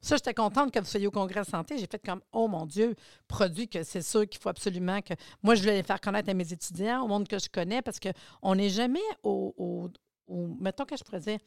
Ça, 0.00 0.16
j'étais 0.16 0.34
contente 0.34 0.72
que 0.72 0.80
vous 0.80 0.86
soyez 0.86 1.06
au 1.06 1.12
Congrès 1.12 1.44
santé. 1.44 1.78
J'ai 1.78 1.86
fait 1.86 2.04
comme, 2.04 2.20
oh 2.32 2.48
mon 2.48 2.66
Dieu, 2.66 2.96
produit 3.28 3.68
que 3.68 3.84
c'est 3.84 4.02
sûr 4.02 4.28
qu'il 4.28 4.40
faut 4.40 4.48
absolument 4.48 5.00
que. 5.00 5.14
Moi, 5.44 5.54
je 5.54 5.60
voulais 5.60 5.76
les 5.76 5.84
faire 5.84 6.00
connaître 6.00 6.28
à 6.28 6.34
mes 6.34 6.52
étudiants, 6.52 7.04
au 7.04 7.06
monde 7.06 7.28
que 7.28 7.38
je 7.38 7.48
connais, 7.48 7.82
parce 7.82 8.00
qu'on 8.00 8.54
n'est 8.56 8.70
jamais 8.70 9.00
au, 9.22 9.54
au, 9.56 9.90
Mettons 10.60 10.84
que 10.84 10.96
je 10.96 11.04
pourrais 11.04 11.20
dire, 11.20 11.38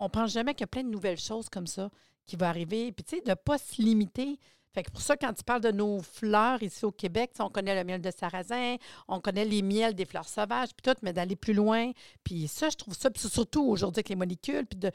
on 0.00 0.08
pense 0.08 0.32
jamais 0.32 0.54
qu'il 0.54 0.62
y 0.62 0.64
a 0.64 0.68
plein 0.68 0.82
de 0.82 0.88
nouvelles 0.88 1.20
choses 1.20 1.48
comme 1.48 1.68
ça 1.68 1.88
qui 2.26 2.34
vont 2.34 2.46
arriver. 2.46 2.90
Puis, 2.90 3.04
tu 3.04 3.16
sais, 3.16 3.22
de 3.22 3.30
ne 3.30 3.34
pas 3.34 3.58
se 3.58 3.80
limiter. 3.80 4.40
Fait 4.74 4.82
que 4.82 4.90
pour 4.90 5.00
ça, 5.00 5.16
quand 5.16 5.32
tu 5.32 5.44
parles 5.44 5.60
de 5.60 5.70
nos 5.70 6.02
fleurs 6.02 6.62
ici 6.62 6.84
au 6.84 6.90
Québec, 6.90 7.30
on 7.38 7.48
connaît 7.48 7.76
le 7.76 7.84
miel 7.84 8.00
de 8.00 8.10
sarrasin, 8.10 8.76
on 9.06 9.20
connaît 9.20 9.44
les 9.44 9.62
miels 9.62 9.94
des 9.94 10.04
fleurs 10.04 10.28
sauvages, 10.28 10.70
puis 10.76 10.92
tout, 10.92 10.98
mais 11.02 11.12
d'aller 11.12 11.36
plus 11.36 11.54
loin. 11.54 11.92
Puis 12.24 12.48
ça, 12.48 12.70
je 12.70 12.76
trouve 12.76 12.94
ça, 12.94 13.10
puis 13.10 13.22
surtout 13.28 13.62
aujourd'hui 13.62 14.00
avec 14.00 14.08
les 14.08 14.16
molécules, 14.16 14.66
puis 14.66 14.78
de, 14.78 14.90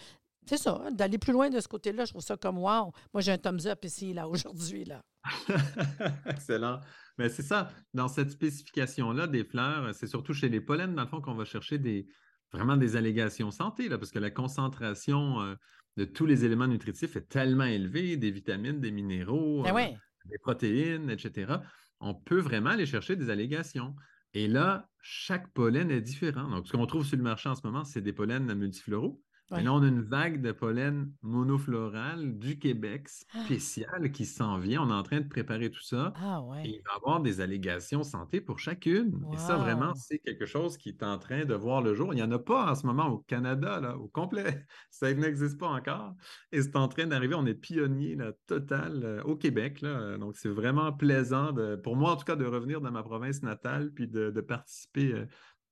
c'est 0.45 0.57
ça, 0.57 0.81
d'aller 0.91 1.17
plus 1.17 1.31
loin 1.31 1.49
de 1.49 1.59
ce 1.59 1.67
côté-là, 1.67 2.05
je 2.05 2.11
trouve 2.11 2.23
ça 2.23 2.35
comme 2.35 2.57
wow. 2.57 2.91
Moi, 3.13 3.21
j'ai 3.21 3.31
un 3.31 3.37
thumbs 3.37 3.67
up 3.67 3.85
ici, 3.85 4.13
là, 4.13 4.27
aujourd'hui, 4.27 4.83
là. 4.83 5.01
Excellent. 6.25 6.79
Mais 7.17 7.29
c'est 7.29 7.43
ça, 7.43 7.71
dans 7.93 8.07
cette 8.07 8.31
spécification-là 8.31 9.27
des 9.27 9.43
fleurs, 9.43 9.93
c'est 9.93 10.07
surtout 10.07 10.33
chez 10.33 10.49
les 10.49 10.59
pollens, 10.59 10.93
dans 10.93 11.03
le 11.03 11.07
fond, 11.07 11.21
qu'on 11.21 11.35
va 11.35 11.45
chercher 11.45 11.77
des, 11.77 12.07
vraiment 12.51 12.77
des 12.77 12.95
allégations 12.95 13.51
santé, 13.51 13.89
là, 13.89 13.97
parce 13.97 14.11
que 14.11 14.19
la 14.19 14.31
concentration 14.31 15.41
euh, 15.41 15.55
de 15.99 16.05
tous 16.05 16.25
les 16.25 16.45
éléments 16.45 16.67
nutritifs 16.67 17.17
est 17.17 17.27
tellement 17.27 17.65
élevée, 17.65 18.15
des 18.15 18.31
vitamines, 18.31 18.79
des 18.79 18.91
minéraux, 18.91 19.63
ben 19.63 19.75
euh, 19.75 19.91
des 20.25 20.37
protéines, 20.37 21.09
etc. 21.09 21.55
On 21.99 22.13
peut 22.13 22.39
vraiment 22.39 22.69
aller 22.69 22.85
chercher 22.85 23.17
des 23.17 23.29
allégations. 23.29 23.93
Et 24.33 24.47
là, 24.47 24.87
chaque 25.01 25.51
pollen 25.51 25.91
est 25.91 25.99
différent. 25.99 26.49
Donc, 26.49 26.67
ce 26.67 26.71
qu'on 26.71 26.85
trouve 26.85 27.05
sur 27.05 27.17
le 27.17 27.23
marché 27.23 27.49
en 27.49 27.55
ce 27.55 27.61
moment, 27.65 27.83
c'est 27.83 27.99
des 27.99 28.13
pollens 28.13 28.55
multifloraux. 28.55 29.21
Et 29.57 29.61
là, 29.63 29.73
on 29.73 29.81
a 29.81 29.87
une 29.87 30.01
vague 30.01 30.41
de 30.41 30.51
pollen 30.51 31.11
monofloral 31.23 32.37
du 32.37 32.59
Québec 32.59 33.07
ah! 33.33 33.43
spécial 33.45 34.11
qui 34.11 34.25
s'en 34.25 34.59
vient. 34.59 34.83
On 34.83 34.89
est 34.89 34.93
en 34.93 35.03
train 35.03 35.21
de 35.21 35.27
préparer 35.27 35.71
tout 35.71 35.81
ça. 35.81 36.13
Ah, 36.17 36.41
ouais. 36.43 36.65
Et 36.65 36.69
il 36.75 36.81
va 36.85 36.93
y 36.93 36.95
avoir 36.97 37.19
des 37.19 37.41
allégations 37.41 38.03
santé 38.03 38.41
pour 38.41 38.59
chacune. 38.59 39.25
Et 39.33 39.37
ça, 39.37 39.57
vraiment, 39.57 39.93
c'est 39.95 40.19
quelque 40.19 40.45
chose 40.45 40.77
qui 40.77 40.89
est 40.89 41.03
en 41.03 41.17
train 41.17 41.45
de 41.45 41.53
voir 41.55 41.81
le 41.81 41.95
jour. 41.95 42.13
Il 42.13 42.17
n'y 42.17 42.23
en 42.23 42.31
a 42.31 42.39
pas 42.39 42.71
en 42.71 42.75
ce 42.75 42.85
moment 42.85 43.07
au 43.07 43.19
Canada, 43.19 43.79
là, 43.79 43.97
au 43.97 44.07
complet. 44.07 44.65
Ça 44.91 45.11
n'existe 45.13 45.57
pas 45.57 45.69
encore. 45.69 46.13
Et 46.51 46.61
c'est 46.61 46.75
en 46.75 46.87
train 46.87 47.07
d'arriver. 47.07 47.35
On 47.35 47.45
est 47.45 47.55
pionnier 47.55 48.15
là, 48.15 48.33
total 48.45 49.01
euh, 49.03 49.23
au 49.23 49.35
Québec. 49.35 49.81
Là. 49.81 50.17
Donc, 50.17 50.35
c'est 50.35 50.49
vraiment 50.49 50.93
plaisant, 50.93 51.51
de, 51.51 51.75
pour 51.75 51.95
moi 51.95 52.11
en 52.11 52.15
tout 52.17 52.25
cas, 52.25 52.35
de 52.35 52.45
revenir 52.45 52.81
dans 52.81 52.91
ma 52.91 53.03
province 53.03 53.41
natale 53.41 53.91
puis 53.91 54.07
de, 54.07 54.29
participer 54.41 55.13
euh, 55.13 55.25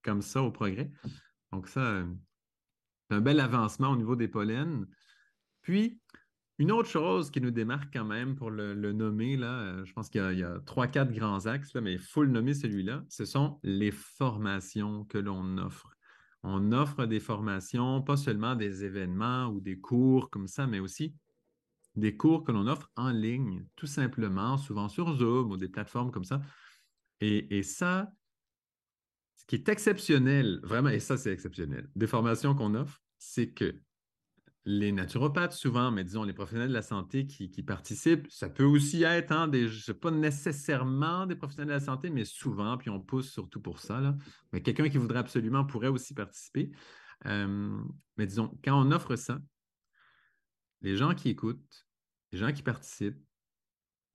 comme 0.03 0.22
ça 0.22 0.41
au 0.41 0.51
progrès. 0.51 0.91
Donc, 1.51 1.67
ça, 1.67 2.03
un 3.10 3.22
bel 3.22 3.40
avancement 3.40 3.90
au 3.90 3.96
niveau 3.96 4.16
des 4.16 4.28
pollens. 4.28 4.86
Puis, 5.62 6.00
une 6.60 6.72
autre 6.72 6.90
chose 6.90 7.30
qui 7.30 7.40
nous 7.40 7.52
démarque 7.52 7.94
quand 7.94 8.06
même 8.06 8.36
pour 8.36 8.50
le, 8.50 8.74
nommer, 8.92 9.38
là, 9.38 9.60
euh, 9.60 9.86
je 9.86 9.94
pense 9.94 10.10
qu'il 10.10 10.40
y 10.40 10.44
a, 10.44 10.60
trois, 10.66 10.88
quatre 10.88 11.12
grands 11.12 11.46
axes, 11.46 11.76
mais 11.76 11.94
il 11.94 12.00
faut 12.00 12.24
le 12.24 12.32
nommer 12.32 12.54
celui-là, 12.54 13.04
ce 13.10 13.26
sont 13.26 13.60
les 13.64 13.92
formations 13.92 15.06
que 15.06 15.20
l'on 15.20 15.58
offre. 15.58 15.94
On 16.44 16.72
offre 16.72 17.06
des 17.06 17.20
formations, 17.20 18.02
pas 18.02 18.18
seulement 18.18 18.56
des 18.56 18.86
événements 18.86 19.48
ou 19.48 19.60
des 19.60 19.80
cours 19.80 20.30
comme 20.30 20.48
ça, 20.48 20.66
mais 20.66 20.80
aussi 20.80 21.14
des 21.96 22.16
cours 22.16 22.44
que 22.44 22.52
l'on 22.52 22.68
offre 22.68 22.92
en 22.96 23.10
ligne, 23.10 23.66
tout 23.76 23.88
simplement, 23.88 24.58
souvent 24.58 24.88
sur 24.88 25.14
Zoom 25.16 25.52
ou 25.52 25.58
des 25.58 25.68
plateformes 25.68 26.12
comme 26.12 26.24
ça. 26.24 26.42
Et, 27.20 27.64
ça, 27.64 28.12
qui 29.48 29.56
est 29.56 29.70
exceptionnel, 29.70 30.60
vraiment, 30.63 30.89
et 30.89 31.00
ça 31.00 31.18
c'est 31.18 31.32
exceptionnel, 31.32 31.89
des 31.96 32.08
formations 32.08 32.54
qu'on 32.54 32.75
offre, 32.75 33.01
c'est 33.18 33.50
que 33.51 33.75
les 34.66 34.92
naturopathes, 34.92 35.54
souvent, 35.54 35.92
mais 35.92 36.04
disons 36.04 36.24
les 36.24 36.34
professionnels 36.34 36.68
de 36.68 36.74
la 36.74 36.82
santé 36.82 37.25
qui, 37.25 37.63
participent, 37.63 38.30
ça 38.30 38.50
peut 38.50 38.66
aussi 38.66 39.04
être, 39.04 39.32
hein, 39.32 39.48
des, 39.48 39.72
sais 39.72 39.94
pas 39.94 40.12
nécessairement 40.12 41.25
des 41.25 41.38
professionnels 41.38 41.70
de 41.70 41.74
la 41.74 41.80
santé, 41.80 42.10
mais 42.10 42.25
souvent, 42.25 42.77
puis 42.77 42.89
on 42.89 43.00
pousse 43.00 43.32
surtout 43.32 43.62
pour 43.62 43.80
ça, 43.80 44.13
mais 44.51 44.62
quelqu'un 44.62 44.89
qui 44.89 44.98
voudrait 44.98 45.20
absolument 45.20 45.63
pourrait 45.63 45.88
aussi 45.88 46.13
participer. 46.13 46.70
Euh, 47.25 47.82
mais 48.18 48.27
disons, 48.27 48.60
quand 48.62 48.77
on 48.77 48.92
offre 48.92 49.16
ça, 49.16 49.39
les 50.82 50.98
gens 50.98 51.16
qui 51.16 51.30
écoutent, 51.30 51.88
les 52.34 52.38
gens 52.38 52.51
qui 52.51 52.62
participent, 52.62 53.24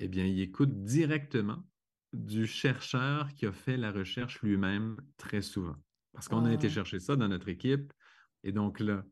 eh 0.00 0.08
bien, 0.08 0.26
ils 0.26 0.42
écoutent 0.42 0.84
directement 0.84 1.66
du 2.12 2.46
chercheur 2.46 3.32
qui 3.34 3.46
a 3.46 3.52
fait 3.52 3.76
la 3.76 3.90
recherche 3.90 4.42
lui-même 4.42 4.96
très 5.16 5.42
souvent. 5.42 5.76
Parce 6.12 6.28
qu'on 6.28 6.44
a 6.44 6.52
été 6.52 6.68
chercher 6.68 7.00
ça 7.00 7.16
dans 7.16 7.28
notre 7.28 7.48
équipe. 7.48 7.92
Et 8.44 8.52
donc 8.52 8.80
là, 8.80 9.04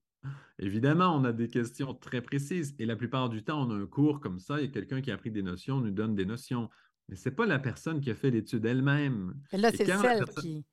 évidemment, 0.59 1.17
on 1.17 1.25
a 1.25 1.33
des 1.33 1.49
questions 1.49 1.95
très 1.95 2.21
précises. 2.21 2.75
Et 2.79 2.87
la 2.87 2.97
plupart 2.97 3.31
du 3.31 3.43
temps, 3.43 3.67
on 3.67 3.71
a 3.71 3.75
un 3.75 3.87
cours 3.87 4.21
comme 4.21 4.39
ça. 4.39 4.61
Il 4.61 4.67
y 4.67 4.69
a 4.69 4.71
quelqu'un 4.71 5.01
qui 5.01 5.11
a 5.11 5.15
appris 5.15 5.31
des 5.31 5.43
notions, 5.43 5.81
nous 5.81 5.91
donne 5.91 6.15
des 6.15 6.27
notions. 6.27 6.69
Mais 7.09 7.17
ce 7.17 7.29
n'est 7.29 7.35
pas 7.35 7.47
la 7.47 7.59
personne 7.59 8.01
qui 8.01 8.11
a 8.11 8.15
fait 8.15 8.31
l'étude 8.31 8.65
elle-même. 8.67 9.35
Et 9.53 9.57
là, 9.57 9.71
c'est 9.71 9.87
celle 9.87 10.25
qui. 10.41 10.65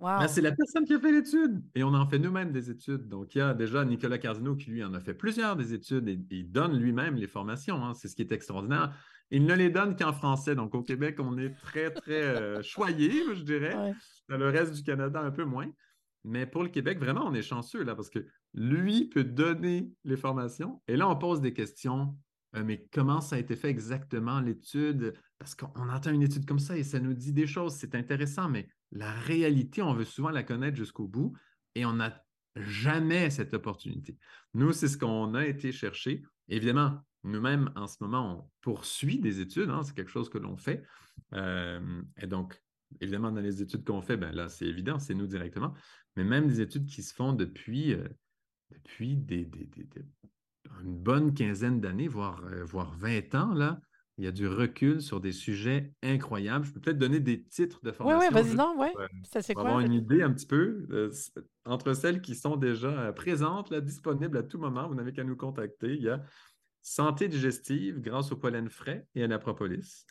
Ben, 0.00 0.28
c'est 0.28 0.42
la 0.42 0.52
personne 0.52 0.84
qui 0.84 0.94
a 0.94 1.00
fait 1.00 1.12
l'étude. 1.12 1.62
Et 1.74 1.82
on 1.82 1.94
en 1.94 2.06
fait 2.06 2.18
nous-mêmes 2.18 2.52
des 2.52 2.70
études. 2.70 3.08
Donc, 3.08 3.34
il 3.34 3.38
y 3.38 3.40
a 3.40 3.54
déjà 3.54 3.84
Nicolas 3.84 4.18
Cardinaux 4.18 4.54
qui, 4.54 4.70
lui, 4.70 4.84
en 4.84 4.92
a 4.92 5.00
fait 5.00 5.14
plusieurs 5.14 5.56
des 5.56 5.72
études 5.72 6.08
et, 6.08 6.20
il 6.30 6.50
donne 6.50 6.78
lui-même 6.78 7.14
les 7.16 7.26
formations. 7.26 7.82
Hein. 7.82 7.94
C'est 7.94 8.08
ce 8.08 8.16
qui 8.16 8.22
est 8.22 8.32
extraordinaire. 8.32 8.94
Il 9.30 9.46
ne 9.46 9.54
les 9.54 9.70
donne 9.70 9.96
qu'en 9.96 10.12
français. 10.12 10.54
Donc, 10.54 10.74
au 10.74 10.82
Québec, 10.82 11.16
on 11.18 11.36
est 11.38 11.54
très, 11.54 11.90
très 11.90 12.22
euh, 12.22 12.62
choyé, 12.62 13.10
je 13.34 13.42
dirais. 13.42 13.74
Dans 14.28 14.36
le 14.36 14.48
reste 14.48 14.74
du 14.74 14.82
Canada, 14.82 15.20
un 15.20 15.30
peu 15.30 15.44
moins. 15.44 15.70
Mais 16.24 16.46
pour 16.46 16.62
le 16.62 16.68
Québec, 16.68 16.98
vraiment, 16.98 17.26
on 17.26 17.34
est 17.34 17.42
chanceux 17.42 17.82
là 17.82 17.94
parce 17.94 18.08
que 18.08 18.26
lui 18.54 19.06
peut 19.06 19.24
donner 19.24 19.90
les 20.04 20.16
formations. 20.16 20.82
Et 20.88 20.96
là, 20.96 21.08
on 21.08 21.16
pose 21.16 21.40
des 21.40 21.52
questions. 21.52 22.16
Euh, 22.56 22.62
mais 22.64 22.86
comment 22.92 23.20
ça 23.20 23.36
a 23.36 23.38
été 23.38 23.56
fait 23.56 23.68
exactement 23.68 24.40
l'étude? 24.40 25.14
Parce 25.38 25.54
qu'on 25.54 25.88
entend 25.90 26.12
une 26.12 26.22
étude 26.22 26.46
comme 26.46 26.58
ça 26.58 26.76
et 26.78 26.84
ça 26.84 26.98
nous 27.00 27.12
dit 27.12 27.32
des 27.32 27.46
choses, 27.46 27.74
c'est 27.74 27.94
intéressant, 27.94 28.48
mais 28.48 28.68
la 28.92 29.12
réalité, 29.12 29.82
on 29.82 29.92
veut 29.92 30.04
souvent 30.04 30.30
la 30.30 30.42
connaître 30.42 30.76
jusqu'au 30.76 31.06
bout 31.06 31.34
et 31.74 31.84
on 31.84 31.94
n'a 31.94 32.24
jamais 32.56 33.28
cette 33.30 33.52
opportunité. 33.52 34.16
Nous, 34.54 34.72
c'est 34.72 34.88
ce 34.88 34.96
qu'on 34.96 35.34
a 35.34 35.44
été 35.44 35.72
chercher. 35.72 36.22
Évidemment, 36.48 37.00
nous-mêmes, 37.24 37.70
en 37.74 37.86
ce 37.86 37.96
moment, 38.00 38.38
on 38.38 38.50
poursuit 38.60 39.18
des 39.18 39.40
études, 39.40 39.70
hein, 39.70 39.82
c'est 39.82 39.94
quelque 39.94 40.10
chose 40.10 40.28
que 40.28 40.38
l'on 40.38 40.56
fait. 40.56 40.84
Euh, 41.32 42.02
et 42.20 42.26
donc, 42.26 42.62
évidemment, 43.00 43.32
dans 43.32 43.40
les 43.40 43.62
études 43.62 43.84
qu'on 43.84 44.02
fait, 44.02 44.16
ben 44.16 44.32
là, 44.32 44.48
c'est 44.48 44.66
évident, 44.66 44.98
c'est 44.98 45.14
nous 45.14 45.26
directement. 45.26 45.74
Mais 46.16 46.24
même 46.24 46.46
des 46.46 46.60
études 46.60 46.86
qui 46.86 47.02
se 47.02 47.14
font 47.14 47.32
depuis, 47.32 47.94
euh, 47.94 48.06
depuis 48.70 49.16
des, 49.16 49.50
une 50.82 50.96
bonne 50.96 51.34
quinzaine 51.34 51.80
d'années, 51.80 52.08
voire, 52.08 52.44
euh, 52.44 52.62
voire 52.64 52.94
20 52.96 53.34
ans, 53.34 53.54
là, 53.54 53.80
il 54.16 54.24
y 54.24 54.28
a 54.28 54.32
du 54.32 54.46
recul 54.46 55.02
sur 55.02 55.20
des 55.20 55.32
sujets 55.32 55.92
incroyables. 56.04 56.64
Je 56.64 56.72
peux 56.72 56.80
peut-être 56.80 56.98
donner 56.98 57.18
des 57.18 57.42
titres 57.42 57.80
de 57.82 57.90
formation. 57.90 58.20
Oui, 58.20 58.26
oui, 58.28 58.42
vas-y, 58.42 58.54
non, 58.54 58.76
oui. 58.78 58.86
Ça, 59.24 59.42
c'est 59.42 59.54
quoi? 59.54 59.64
avoir 59.64 59.80
une 59.80 59.92
idée 59.92 60.22
un 60.22 60.32
petit 60.32 60.46
peu. 60.46 61.10
entre 61.64 61.94
celles 61.94 62.20
qui 62.20 62.36
sont 62.36 62.54
déjà 62.54 63.12
présentes, 63.12 63.70
là, 63.70 63.80
disponibles 63.80 64.36
à 64.36 64.44
tout 64.44 64.58
moment, 64.58 64.86
vous 64.86 64.94
n'avez 64.94 65.12
qu'à 65.12 65.24
nous 65.24 65.34
contacter. 65.34 65.94
Il 65.94 66.02
y 66.02 66.10
a 66.10 66.22
Santé 66.86 67.28
digestive 67.28 68.02
grâce 68.02 68.30
au 68.30 68.36
pollen 68.36 68.68
frais 68.68 69.08
et 69.14 69.24
à 69.24 69.26
la 69.26 69.38
propolis. 69.38 70.04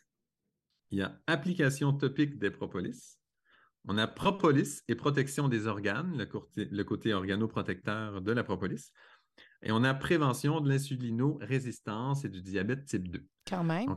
Il 0.89 0.97
y 0.97 1.03
a 1.03 1.19
application 1.27 1.93
topique 1.93 2.39
des 2.39 2.49
propolis. 2.49 3.19
On 3.87 3.99
a 3.99 4.07
propolis 4.07 4.81
et 4.87 4.95
protection 4.95 5.47
des 5.49 5.67
organes, 5.67 6.17
le 6.17 6.25
côté, 6.25 6.65
le 6.65 6.83
côté 6.83 7.13
organoprotecteur 7.13 8.23
de 8.23 8.31
la 8.31 8.43
propolis. 8.43 8.91
Et 9.61 9.71
on 9.71 9.83
a 9.83 9.93
prévention 9.93 10.61
de 10.61 10.69
l'insulino-résistance 10.69 12.25
et 12.25 12.29
du 12.29 12.41
diabète 12.41 12.85
type 12.85 13.07
2. 13.07 13.23
Quand 13.47 13.63
même. 13.63 13.95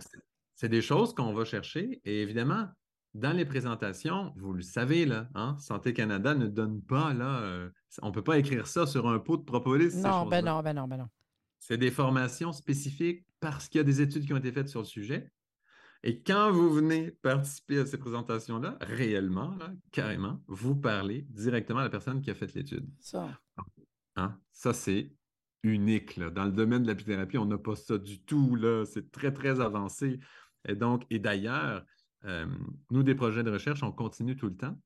C'est 0.55 0.69
des 0.69 0.83
choses 0.83 1.15
qu'on 1.15 1.33
va 1.33 1.47
chercher. 1.47 2.03
Et 2.05 2.21
évidemment, 2.21 2.69
dans 3.15 3.35
les 3.35 3.47
présentations, 3.47 4.35
vous 4.37 4.53
le 4.53 4.63
savez, 4.63 5.07
là, 5.07 5.31
hein, 5.35 5.57
Santé 5.61 5.95
Canada 5.95 6.35
ne 6.35 6.47
donne 6.47 6.83
pas, 6.83 7.15
là, 7.15 7.41
euh, 7.41 7.71
on 8.03 8.09
ne 8.09 8.13
peut 8.13 8.25
pas 8.25 8.37
écrire 8.37 8.67
ça 8.67 8.87
sur 8.87 9.09
un 9.09 9.19
pot 9.19 9.39
de 9.39 9.45
propolis. 9.45 9.97
Non, 9.97 10.27
ben 10.27 10.45
non, 10.45 10.63
ben 10.63 10.75
non, 10.75 10.87
ben 10.87 10.99
non. 10.99 11.09
C'est 11.59 11.79
des 11.79 11.91
formations 11.91 12.53
spécifiques 12.53 13.27
parce 13.41 13.69
qu'il 13.69 13.79
y 13.79 13.81
a 13.81 13.85
des 13.85 14.01
études 14.01 14.27
qui 14.27 14.33
ont 14.33 14.39
été 14.39 14.53
faites 14.53 14.69
sur 14.69 14.81
le 14.81 14.87
sujet. 14.87 15.31
Et 16.03 16.23
quand 16.23 16.53
vous 16.53 16.71
venez 16.71 17.11
participer 17.11 17.79
à 17.79 17.87
ces 17.87 17.99
présentations-là, 17.99 18.79
réellement, 18.81 19.59
carrément, 19.91 20.41
vous 20.47 20.77
parlez 20.77 21.23
directement 21.31 21.81
à 21.81 21.85
la 21.85 21.91
personne 21.91 22.21
qui 22.21 22.31
a 22.31 22.35
fait 22.35 22.55
l'étude. 22.55 22.89
Ça. 23.01 23.29
Hein? 24.17 24.39
Ça, 24.53 24.73
c'est 24.73 25.13
unique. 25.63 26.21
Dans 26.21 26.45
le 26.45 26.53
domaine 26.53 26.83
de 26.83 26.89
l'apithérapie, 26.89 27.39
on 27.39 27.47
n'a 27.47 27.59
pas 27.59 27.77
ça 27.77 27.99
du 27.99 28.23
tout. 28.23 28.59
C'est 28.87 29.11
très, 29.11 29.33
très 29.33 29.61
avancé. 29.61 30.21
Et 30.69 30.75
donc, 30.75 31.05
et 31.11 31.19
d'ailleurs, 31.19 31.85
euh, 32.25 32.47
nous, 32.91 33.03
des 33.03 33.15
projets 33.15 33.43
de 33.43 33.51
recherche, 33.51 33.83
on 33.83 33.93
continue 33.93 34.37
tout 34.37 34.47
le 34.47 34.57
temps. 34.57 34.79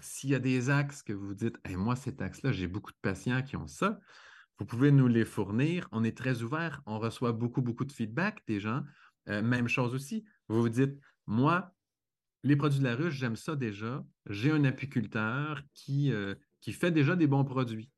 s'il 0.00 0.30
y 0.30 0.34
a 0.34 0.38
des 0.38 0.68
axes 0.68 1.02
que 1.02 1.12
vous 1.12 1.34
dites, 1.34 1.56
moi, 1.68 1.96
cet 1.96 2.20
axe-là, 2.22 2.52
j'ai 2.52 2.66
beaucoup 2.66 2.92
de 2.92 2.98
patients 3.00 3.42
qui 3.42 3.56
ont 3.56 3.66
ça, 3.66 4.00
vous 4.60 4.66
pouvez 4.66 4.92
nous 4.92 5.08
les 5.08 5.24
fournir. 5.24 5.88
On 5.90 6.04
est 6.04 6.14
très 6.14 6.42
ouvert. 6.42 6.82
On 6.84 6.98
reçoit 6.98 7.32
beaucoup, 7.32 7.62
beaucoup 7.62 7.86
de 7.86 7.92
feedback 7.92 8.42
des 8.46 8.60
gens. 8.60 8.82
Euh, 9.30 9.40
même 9.40 9.68
chose 9.68 9.94
aussi. 9.94 10.26
Vous 10.48 10.60
vous 10.60 10.68
dites, 10.68 11.00
moi, 11.26 11.74
les 12.42 12.56
produits 12.56 12.78
de 12.78 12.84
la 12.84 12.94
ruche, 12.94 13.14
j'aime 13.14 13.36
ça 13.36 13.56
déjà. 13.56 14.04
J'ai 14.26 14.50
un 14.50 14.64
apiculteur 14.64 15.62
qui, 15.72 16.12
euh, 16.12 16.34
qui 16.60 16.74
fait 16.74 16.90
déjà 16.90 17.16
des 17.16 17.26
bons 17.26 17.44
produits. 17.44 17.90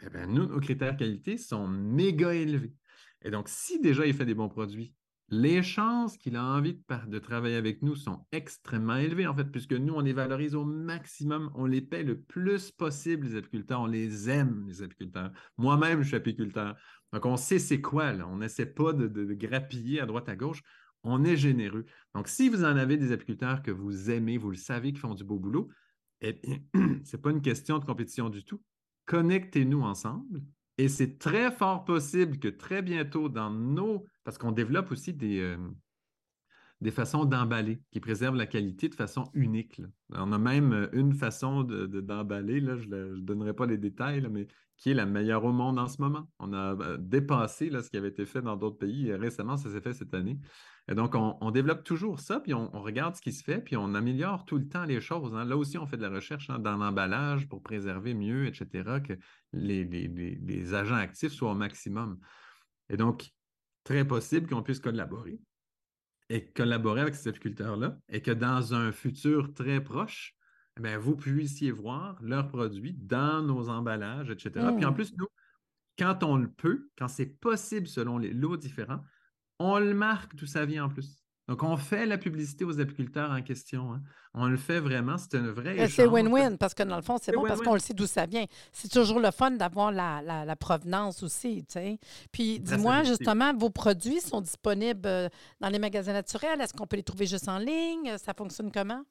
Eh 0.00 0.08
bien, 0.08 0.28
nous, 0.28 0.46
nos 0.46 0.60
critères 0.60 0.96
qualité 0.96 1.38
sont 1.38 1.66
méga 1.66 2.32
élevés. 2.34 2.72
Et 3.22 3.32
donc, 3.32 3.48
si 3.48 3.80
déjà 3.80 4.06
il 4.06 4.14
fait 4.14 4.26
des 4.26 4.34
bons 4.34 4.48
produits, 4.48 4.94
les 5.28 5.62
chances 5.62 6.16
qu'il 6.16 6.36
a 6.36 6.44
envie 6.44 6.80
de, 7.08 7.18
travailler 7.18 7.56
avec 7.56 7.82
nous 7.82 7.96
sont 7.96 8.24
extrêmement 8.30 8.96
élevées, 8.96 9.26
en 9.26 9.34
fait, 9.34 9.44
puisque 9.44 9.72
nous, 9.72 9.94
on 9.94 10.00
les 10.00 10.12
valorise 10.12 10.54
au 10.54 10.64
maximum, 10.64 11.50
on 11.54 11.66
les 11.66 11.80
paie 11.80 12.04
le 12.04 12.20
plus 12.20 12.70
possible, 12.70 13.26
les 13.26 13.36
apiculteurs, 13.36 13.80
on 13.80 13.86
les 13.86 14.30
aime, 14.30 14.64
les 14.68 14.82
apiculteurs. 14.82 15.32
Moi-même, 15.56 16.02
je 16.02 16.08
suis 16.08 16.16
apiculteur. 16.16 16.76
Donc, 17.12 17.26
on 17.26 17.36
sait 17.36 17.58
c'est 17.58 17.80
quoi, 17.80 18.12
là. 18.12 18.28
On 18.28 18.36
n'essaie 18.36 18.66
pas 18.66 18.92
de, 18.92 19.08
de, 19.08 19.34
grappiller 19.34 20.00
à 20.00 20.06
droite, 20.06 20.28
à 20.28 20.36
gauche. 20.36 20.62
On 21.02 21.24
est 21.24 21.36
généreux. 21.36 21.86
Donc, 22.14 22.28
si 22.28 22.48
vous 22.48 22.62
en 22.62 22.76
avez 22.76 22.96
des 22.96 23.10
apiculteurs 23.10 23.62
que 23.62 23.72
vous 23.72 24.10
aimez, 24.10 24.38
vous 24.38 24.50
le 24.50 24.56
savez, 24.56 24.92
qui 24.92 25.00
font 25.00 25.14
du 25.14 25.24
beau 25.24 25.38
boulot, 25.38 25.68
eh 26.20 26.34
bien, 26.34 26.58
ce 27.04 27.16
n'est 27.16 27.22
pas 27.22 27.30
une 27.30 27.42
question 27.42 27.78
de 27.78 27.84
compétition 27.84 28.30
du 28.30 28.44
tout. 28.44 28.62
Connectez-nous 29.06 29.82
ensemble. 29.82 30.42
Et 30.78 30.88
c'est 30.88 31.18
très 31.18 31.50
fort 31.50 31.84
possible 31.84 32.38
que 32.38 32.48
très 32.48 32.82
bientôt, 32.82 33.28
dans 33.28 33.50
nos. 33.50 34.04
Parce 34.24 34.38
qu'on 34.38 34.52
développe 34.52 34.90
aussi 34.90 35.14
des, 35.14 35.40
euh, 35.40 36.90
façons 36.90 37.24
d'emballer 37.24 37.80
qui 37.90 38.00
préservent 38.00 38.36
la 38.36 38.46
qualité 38.46 38.88
de 38.88 38.94
façon 38.94 39.30
unique. 39.32 39.80
On 40.10 40.32
a 40.32 40.38
même 40.38 40.72
euh, 40.72 40.88
une 40.92 41.14
façon 41.14 41.62
d'emballer, 41.62 42.60
de, 42.60 42.76
je 42.76 42.88
ne 42.88 43.20
donnerai 43.20 43.54
pas 43.54 43.66
les 43.66 43.78
détails, 43.78 44.26
mais 44.30 44.46
qui 44.76 44.90
est 44.90 44.94
la 44.94 45.06
meilleure 45.06 45.44
au 45.44 45.52
monde 45.52 45.78
en 45.78 45.88
ce 45.88 46.00
moment. 46.00 46.28
On 46.38 46.52
a 46.52 46.74
euh, 46.74 46.96
dépassé 46.98 47.70
là, 47.70 47.82
ce 47.82 47.90
qui 47.90 47.96
avait 47.96 48.08
été 48.08 48.26
fait 48.26 48.42
dans 48.42 48.56
d'autres 48.56 48.78
pays. 48.78 49.12
Récemment, 49.12 49.56
ça 49.56 49.70
s'est 49.70 49.80
fait 49.80 49.94
cette 49.94 50.12
année. 50.12 50.38
Et 50.88 50.94
donc, 50.94 51.14
on, 51.14 51.50
développe 51.50 51.82
toujours 51.82 52.20
ça, 52.20 52.38
puis 52.38 52.54
on, 52.54 52.68
regarde 52.80 53.16
ce 53.16 53.20
qui 53.20 53.32
se 53.32 53.42
fait, 53.42 53.58
puis 53.60 53.76
on 53.76 53.94
améliore 53.94 54.44
tout 54.44 54.56
le 54.56 54.68
temps 54.68 54.84
les 54.84 55.00
choses. 55.00 55.34
Hein. 55.34 55.44
Là 55.44 55.56
aussi, 55.56 55.78
on 55.78 55.86
fait 55.86 55.96
de 55.96 56.02
la 56.02 56.10
recherche 56.10 56.48
hein, 56.48 56.60
dans 56.60 56.76
l'emballage 56.76 57.48
pour 57.48 57.60
préserver 57.60 58.14
mieux, 58.14 58.46
etc., 58.46 59.00
que 59.04 59.14
les, 59.52 59.84
les, 59.84 60.74
agents 60.74 60.94
actifs 60.94 61.32
soient 61.32 61.50
au 61.50 61.56
maximum. 61.56 62.20
Et 62.88 62.96
donc, 62.96 63.32
très 63.82 64.06
possible 64.06 64.48
qu'on 64.48 64.62
puisse 64.62 64.78
collaborer 64.78 65.40
et 66.28 66.46
collaborer 66.52 67.00
avec 67.00 67.16
ces 67.16 67.30
apiculteurs-là 67.30 67.98
et 68.08 68.20
que 68.20 68.30
dans 68.30 68.74
un 68.74 68.92
futur 68.92 69.54
très 69.54 69.82
proche, 69.82 70.35
eh 70.84 70.96
vous 70.96 71.16
puissiez 71.16 71.70
voir 71.70 72.18
leurs 72.22 72.48
produits 72.48 72.94
dans 72.94 73.42
nos 73.42 73.68
emballages, 73.68 74.30
etc. 74.30 74.66
Puis 74.76 74.84
en 74.84 74.90
mmh. 74.90 74.94
plus, 74.94 75.16
nous, 75.16 75.28
quand 75.98 76.22
on 76.22 76.36
le 76.36 76.48
peut, 76.48 76.90
quand 76.98 77.08
c'est 77.08 77.26
possible 77.26 77.86
selon 77.86 78.18
les 78.18 78.32
lots 78.32 78.56
différents, 78.56 79.00
on 79.58 79.78
le 79.78 79.94
marque 79.94 80.34
d'où 80.36 80.46
ça 80.46 80.66
vient 80.66 80.84
en 80.84 80.88
plus. 80.88 81.26
Donc, 81.48 81.62
on 81.62 81.76
fait 81.76 82.06
la 82.06 82.18
publicité 82.18 82.64
aux 82.64 82.80
apiculteurs 82.80 83.30
en 83.30 83.40
question. 83.40 83.92
Hein. 83.92 84.02
On 84.34 84.46
le 84.46 84.56
fait 84.56 84.80
vraiment. 84.80 85.16
C'est 85.16 85.34
une 85.34 85.48
vraie. 85.48 85.88
C'est 85.88 86.06
win-win 86.06 86.56
parce 86.58 86.74
que 86.74 86.82
dans 86.82 86.96
le 86.96 87.02
fond, 87.02 87.18
c'est 87.22 87.32
bon 87.32 87.44
parce 87.46 87.60
qu'on 87.60 87.74
le 87.74 87.78
sait 87.78 87.94
d'où 87.94 88.06
ça 88.06 88.26
vient. 88.26 88.46
C'est 88.72 88.90
toujours 88.90 89.20
le 89.20 89.30
fun 89.30 89.52
d'avoir 89.52 89.92
la, 89.92 90.56
provenance 90.56 91.22
aussi. 91.22 91.64
Puis, 92.32 92.58
dis-moi, 92.58 93.04
justement, 93.04 93.54
vos 93.54 93.70
produits 93.70 94.20
sont 94.20 94.40
disponibles 94.40 95.06
euh, 95.06 95.28
dans 95.60 95.68
les 95.68 95.78
magasins 95.78 96.12
naturels? 96.12 96.60
Est-ce 96.60 96.74
qu'on 96.74 96.86
peut 96.86 96.96
les 96.96 97.04
trouver 97.04 97.26
juste 97.26 97.48
en 97.48 97.58
ligne? 97.58 98.16
Ça 98.18 98.34
fonctionne 98.34 98.72
comment? 98.72 99.04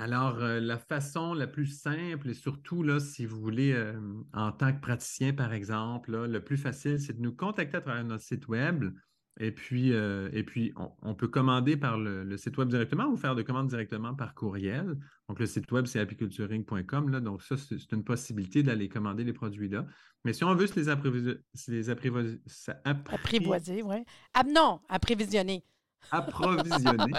Alors, 0.00 0.38
euh, 0.38 0.60
la 0.60 0.78
façon 0.78 1.34
la 1.34 1.46
plus 1.46 1.66
simple 1.66 2.30
et 2.30 2.34
surtout, 2.34 2.82
là, 2.82 3.00
si 3.00 3.26
vous 3.26 3.38
voulez, 3.38 3.72
euh, 3.72 3.92
en 4.32 4.50
tant 4.50 4.72
que 4.72 4.80
praticien, 4.80 5.34
par 5.34 5.52
exemple, 5.52 6.26
le 6.26 6.42
plus 6.42 6.56
facile, 6.56 6.98
c'est 6.98 7.12
de 7.12 7.20
nous 7.20 7.34
contacter 7.34 7.76
à 7.76 7.80
travers 7.82 8.02
notre 8.04 8.24
site 8.24 8.48
Web. 8.48 8.94
Et 9.38 9.52
puis, 9.52 9.92
euh, 9.92 10.30
et 10.32 10.42
puis 10.42 10.72
on, 11.02 11.14
peut 11.14 11.28
commander 11.28 11.76
par 11.76 11.98
le, 11.98 12.36
site 12.36 12.58
web 12.58 12.68
directement 12.68 13.06
ou 13.06 13.16
faire 13.16 13.34
des 13.34 13.44
commandes 13.44 13.68
directement 13.68 14.14
par 14.14 14.34
courriel. 14.34 14.96
Donc, 15.28 15.38
le 15.38 15.46
site 15.46 15.70
web, 15.70 15.84
c'est 15.84 16.00
apiculturing.com. 16.00 17.20
Donc, 17.20 17.42
ça, 17.42 17.56
c'est 17.56 17.92
une 17.92 18.04
possibilité 18.04 18.62
d'aller 18.62 18.88
commander 18.88 19.24
les 19.24 19.32
produits 19.32 19.68
là. 19.68 19.86
Mais 20.24 20.32
si 20.32 20.44
on 20.44 20.54
veut 20.54 20.66
se 20.66 20.76
les, 20.76 20.88
apprivoiser. 20.88 22.40
Apprivoiser, 22.84 23.82
oui. 23.82 23.96
Ah, 24.34 24.44
non, 24.44 24.80
approvisionner. 24.88 25.62
Approvisionner 26.10 27.12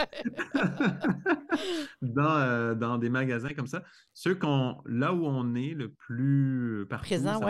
dans, 2.01 2.37
euh, 2.37 2.75
dans, 2.75 2.97
des 2.97 3.09
magasins 3.09 3.53
comme 3.53 3.67
ça. 3.67 3.83
Ceux 4.13 4.35
qu'on, 4.35 4.81
là 4.85 5.13
où 5.13 5.25
on 5.25 5.55
est 5.55 5.73
le 5.73 5.91
plus 5.91 6.85
partout, 6.89 7.05
Présent, 7.05 7.39
ça 7.39 7.45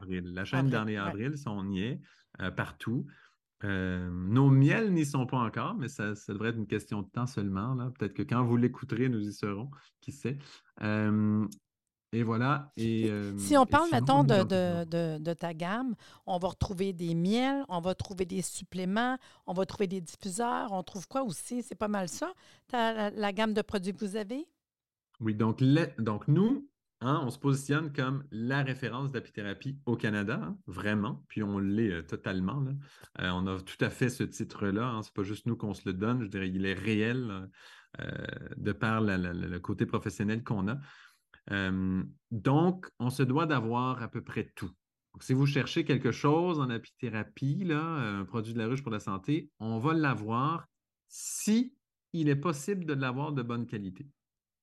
avril. 0.00 0.32
La 0.34 0.44
chaîne 0.44 0.68
dernier 0.68 0.98
avril, 0.98 1.36
ça, 1.36 1.50
on 1.50 1.68
y 1.70 1.82
est 1.82 2.00
euh, 2.40 2.50
partout. 2.50 3.06
Euh, 3.64 4.10
nos 4.10 4.50
miels 4.50 4.92
n'y 4.92 5.06
sont 5.06 5.26
pas 5.26 5.38
encore, 5.38 5.74
mais 5.74 5.88
ça, 5.88 6.12
devrait 6.28 6.50
être 6.50 6.58
une 6.58 6.66
question 6.66 7.02
de 7.02 7.08
temps 7.08 7.26
seulement. 7.26 7.76
Peut-être 7.92 8.12
que 8.12 8.22
quand 8.22 8.44
vous 8.44 8.56
l'écouterez, 8.56 9.08
nous 9.08 9.26
y 9.26 9.32
serons, 9.32 9.70
qui 10.00 10.12
sait. 10.12 10.38
Euh, 10.82 11.46
et 12.14 12.22
voilà. 12.22 12.70
Et, 12.76 13.10
euh, 13.10 13.36
si 13.38 13.56
on 13.56 13.66
parle, 13.66 13.88
mettons, 13.92 14.24
de, 14.24 15.32
ta 15.34 15.54
gamme, 15.54 15.94
on 16.26 16.38
va 16.38 16.48
retrouver 16.48 16.92
des 16.92 17.14
miels, 17.14 17.64
on 17.68 17.80
va 17.80 17.94
trouver 17.94 18.24
des 18.24 18.42
suppléments, 18.42 19.18
on 19.46 19.52
va 19.52 19.66
trouver 19.66 19.86
des 19.86 20.00
diffuseurs. 20.00 20.72
On 20.72 20.82
trouve 20.82 21.06
quoi 21.08 21.22
aussi? 21.22 21.62
C'est 21.62 21.74
pas 21.74 21.88
mal 21.88 22.08
ça, 22.08 22.32
la, 22.72 23.10
la, 23.10 23.32
gamme 23.32 23.52
de 23.52 23.62
produits 23.62 23.92
que 23.92 24.04
vous 24.04 24.16
avez? 24.16 24.46
Oui, 25.20 25.34
donc, 25.34 25.62
donc 25.98 26.28
nous, 26.28 26.66
Hein, 27.04 27.20
on 27.22 27.30
se 27.30 27.38
positionne 27.38 27.92
comme 27.92 28.24
la 28.30 28.62
référence 28.62 29.12
d'apithérapie 29.12 29.78
au 29.84 29.94
Canada, 29.94 30.40
hein, 30.42 30.56
vraiment, 30.66 31.22
puis 31.28 31.42
on 31.42 31.58
l'est 31.58 31.92
euh, 31.92 32.02
totalement. 32.02 32.64
Euh, 33.20 33.28
on 33.30 33.46
a 33.46 33.60
tout 33.60 33.84
à 33.84 33.90
fait 33.90 34.08
ce 34.08 34.22
titre-là. 34.22 34.86
Hein, 34.88 35.02
Ce 35.02 35.08
n'est 35.08 35.12
pas 35.12 35.22
juste 35.22 35.44
nous 35.44 35.54
qu'on 35.54 35.74
se 35.74 35.82
le 35.84 35.92
donne, 35.92 36.22
je 36.22 36.28
dirais, 36.28 36.48
il 36.48 36.64
est 36.64 36.72
réel 36.72 37.50
euh, 38.00 38.26
de 38.56 38.72
par 38.72 39.02
le 39.02 39.58
côté 39.58 39.84
professionnel 39.84 40.42
qu'on 40.42 40.66
a. 40.66 40.78
donc, 41.50 42.86
on 42.98 43.10
se 43.10 43.22
doit 43.22 43.46
d'avoir 43.46 44.02
à 44.02 44.08
peu 44.08 44.22
près 44.22 44.50
tout. 44.54 44.70
si 45.20 45.32
vous 45.32 45.46
cherchez 45.46 45.84
quelque 45.84 46.12
chose 46.12 46.58
en 46.58 46.70
apithérapie, 46.70 47.64
là, 47.64 47.82
un 47.82 48.24
produit 48.24 48.54
de 48.54 48.58
la 48.58 48.66
ruche 48.66 48.82
pour 48.82 48.92
la 48.92 49.00
santé, 49.00 49.50
on 49.58 49.78
va 49.78 49.94
l'avoir 49.94 50.66
si 51.08 51.74
il 52.12 52.28
est 52.28 52.36
possible 52.36 52.84
de 52.84 52.94
l'avoir 52.94 53.32
de 53.32 53.42
bonne 53.42 53.66
qualité. 53.66 54.06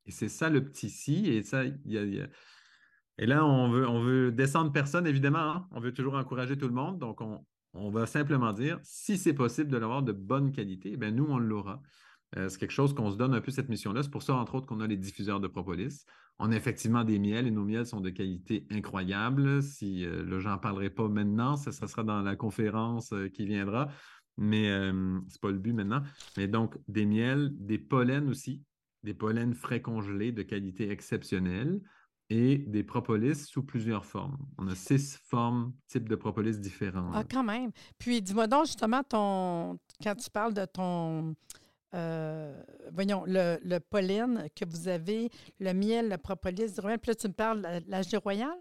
Et 0.05 0.11
c'est 0.11 0.29
ça 0.29 0.49
le 0.49 0.63
petit 0.63 0.89
si. 0.89 1.27
Et 1.27 1.43
ça, 1.43 1.63
Et 1.63 3.25
là, 3.25 3.45
on 3.45 3.69
veut, 3.69 3.87
on 3.87 4.01
veut 4.01 4.31
descendre 4.31 4.71
personne, 4.71 5.05
évidemment. 5.05 5.39
Hein. 5.39 5.67
On 5.71 5.79
veut 5.79 5.93
toujours 5.93 6.15
encourager 6.15 6.57
tout 6.57 6.67
le 6.67 6.73
monde. 6.73 6.97
Donc, 6.97 7.21
on, 7.73 7.89
va 7.89 8.05
simplement 8.05 8.53
dire, 8.53 8.79
si 8.83 9.17
c'est 9.17 9.33
possible 9.33 9.69
de 9.69 9.77
l'avoir 9.77 10.03
de 10.03 10.11
bonne 10.11 10.51
qualité, 10.51 10.97
eh 10.99 11.11
nous, 11.11 11.25
on 11.25 11.37
l'aura. 11.37 11.81
Euh, 12.37 12.49
c'est 12.49 12.59
quelque 12.59 12.71
chose 12.71 12.93
qu'on 12.93 13.11
se 13.11 13.17
donne 13.17 13.33
un 13.33 13.41
peu 13.41 13.51
cette 13.51 13.69
mission-là. 13.69 14.03
C'est 14.03 14.09
pour 14.09 14.23
ça, 14.23 14.35
entre 14.35 14.55
autres, 14.55 14.67
qu'on 14.67 14.79
a 14.79 14.87
les 14.87 14.97
diffuseurs 14.97 15.39
de 15.39 15.47
propolis. 15.47 16.05
On 16.39 16.51
a 16.51 16.55
effectivement 16.55 17.03
des 17.03 17.19
miels 17.19 17.45
et 17.45 17.51
nos 17.51 17.65
miels 17.65 17.85
sont 17.85 18.01
de 18.01 18.09
qualité 18.09 18.65
incroyable. 18.71 19.61
Si 19.61 20.05
euh, 20.05 20.23
le 20.23 20.39
j'en 20.39 20.57
parlerai 20.57 20.89
pas 20.89 21.07
maintenant, 21.07 21.55
ça, 21.57 21.71
sera 21.71 22.03
dans 22.03 22.21
la 22.21 22.35
conférence 22.35 23.11
euh, 23.13 23.27
qui 23.27 23.45
viendra. 23.45 23.89
Mais 24.37 24.69
ce 24.69 24.91
n'est 24.91 25.39
pas 25.41 25.51
le 25.51 25.59
but 25.59 25.73
maintenant. 25.73 26.01
Mais 26.37 26.47
donc, 26.47 26.77
des 26.87 27.05
miels, 27.05 27.51
des 27.53 27.77
pollens 27.77 28.29
aussi 28.29 28.63
des 29.03 29.13
pollens 29.13 29.55
frais 29.55 29.81
congelés 29.81 30.31
de 30.31 30.43
qualité 30.43 30.89
exceptionnelle 30.89 31.81
et 32.29 32.59
des 32.59 32.83
propolis 32.83 33.35
sous 33.35 33.63
plusieurs 33.63 34.05
formes. 34.05 34.37
On 34.57 34.67
a 34.67 34.75
six 34.75 35.19
formes, 35.25 35.73
types 35.87 36.07
de 36.07 36.15
propolis 36.15 36.59
différents. 36.59 37.11
Ah, 37.13 37.23
quand 37.29 37.43
même. 37.43 37.71
Puis 37.97 38.21
dis-moi 38.21 38.47
donc 38.47 38.67
justement, 38.67 39.03
ton, 39.03 39.77
quand 40.01 40.15
tu 40.15 40.29
parles 40.29 40.53
de 40.53 40.65
ton, 40.65 41.35
euh, 41.93 42.61
voyons, 42.93 43.23
le, 43.27 43.79
pollen 43.79 44.47
que 44.55 44.65
vous 44.65 44.87
avez, 44.87 45.29
le 45.59 45.73
miel, 45.73 46.09
le 46.09 46.17
propolis, 46.17 46.73
puis 46.73 47.07
là, 47.07 47.15
tu 47.15 47.27
me 47.27 47.33
parles 47.33 47.61
de 47.61 47.89
la 47.89 48.01
gelée 48.01 48.17
royale? 48.17 48.57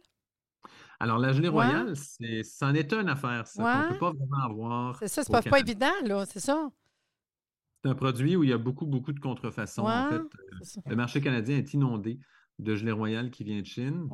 Alors, 0.98 1.18
la 1.18 1.32
gelée 1.32 1.48
royale, 1.48 1.94
c'en 1.96 2.74
est, 2.74 2.92
une 2.92 3.08
affaire, 3.08 3.46
ça, 3.46 3.62
qu'on 3.62 3.82
ne 3.84 3.88
peut 3.92 3.98
pas 3.98 4.12
vraiment 4.12 4.44
avoir. 4.44 4.98
C'est 4.98 5.08
ça, 5.08 5.22
c'est 5.22 5.32
pas, 5.32 5.42
pas 5.42 5.60
évident, 5.60 5.92
là, 6.04 6.26
c'est 6.26 6.40
ça. 6.40 6.70
C'est 7.82 7.90
un 7.90 7.94
produit 7.94 8.36
où 8.36 8.44
il 8.44 8.50
y 8.50 8.52
a 8.52 8.58
beaucoup, 8.58 8.86
beaucoup 8.86 9.12
de 9.12 9.20
contrefaçons. 9.20 9.86
en 9.86 10.10
fait. 10.10 10.22
Le 10.86 10.96
marché 10.96 11.20
canadien 11.20 11.56
est 11.56 11.72
inondé 11.72 12.20
de 12.58 12.74
gelée 12.74 12.92
royale 12.92 13.30
qui 13.30 13.44
vient 13.44 13.60
de 13.60 13.66
Chine. 13.66 14.08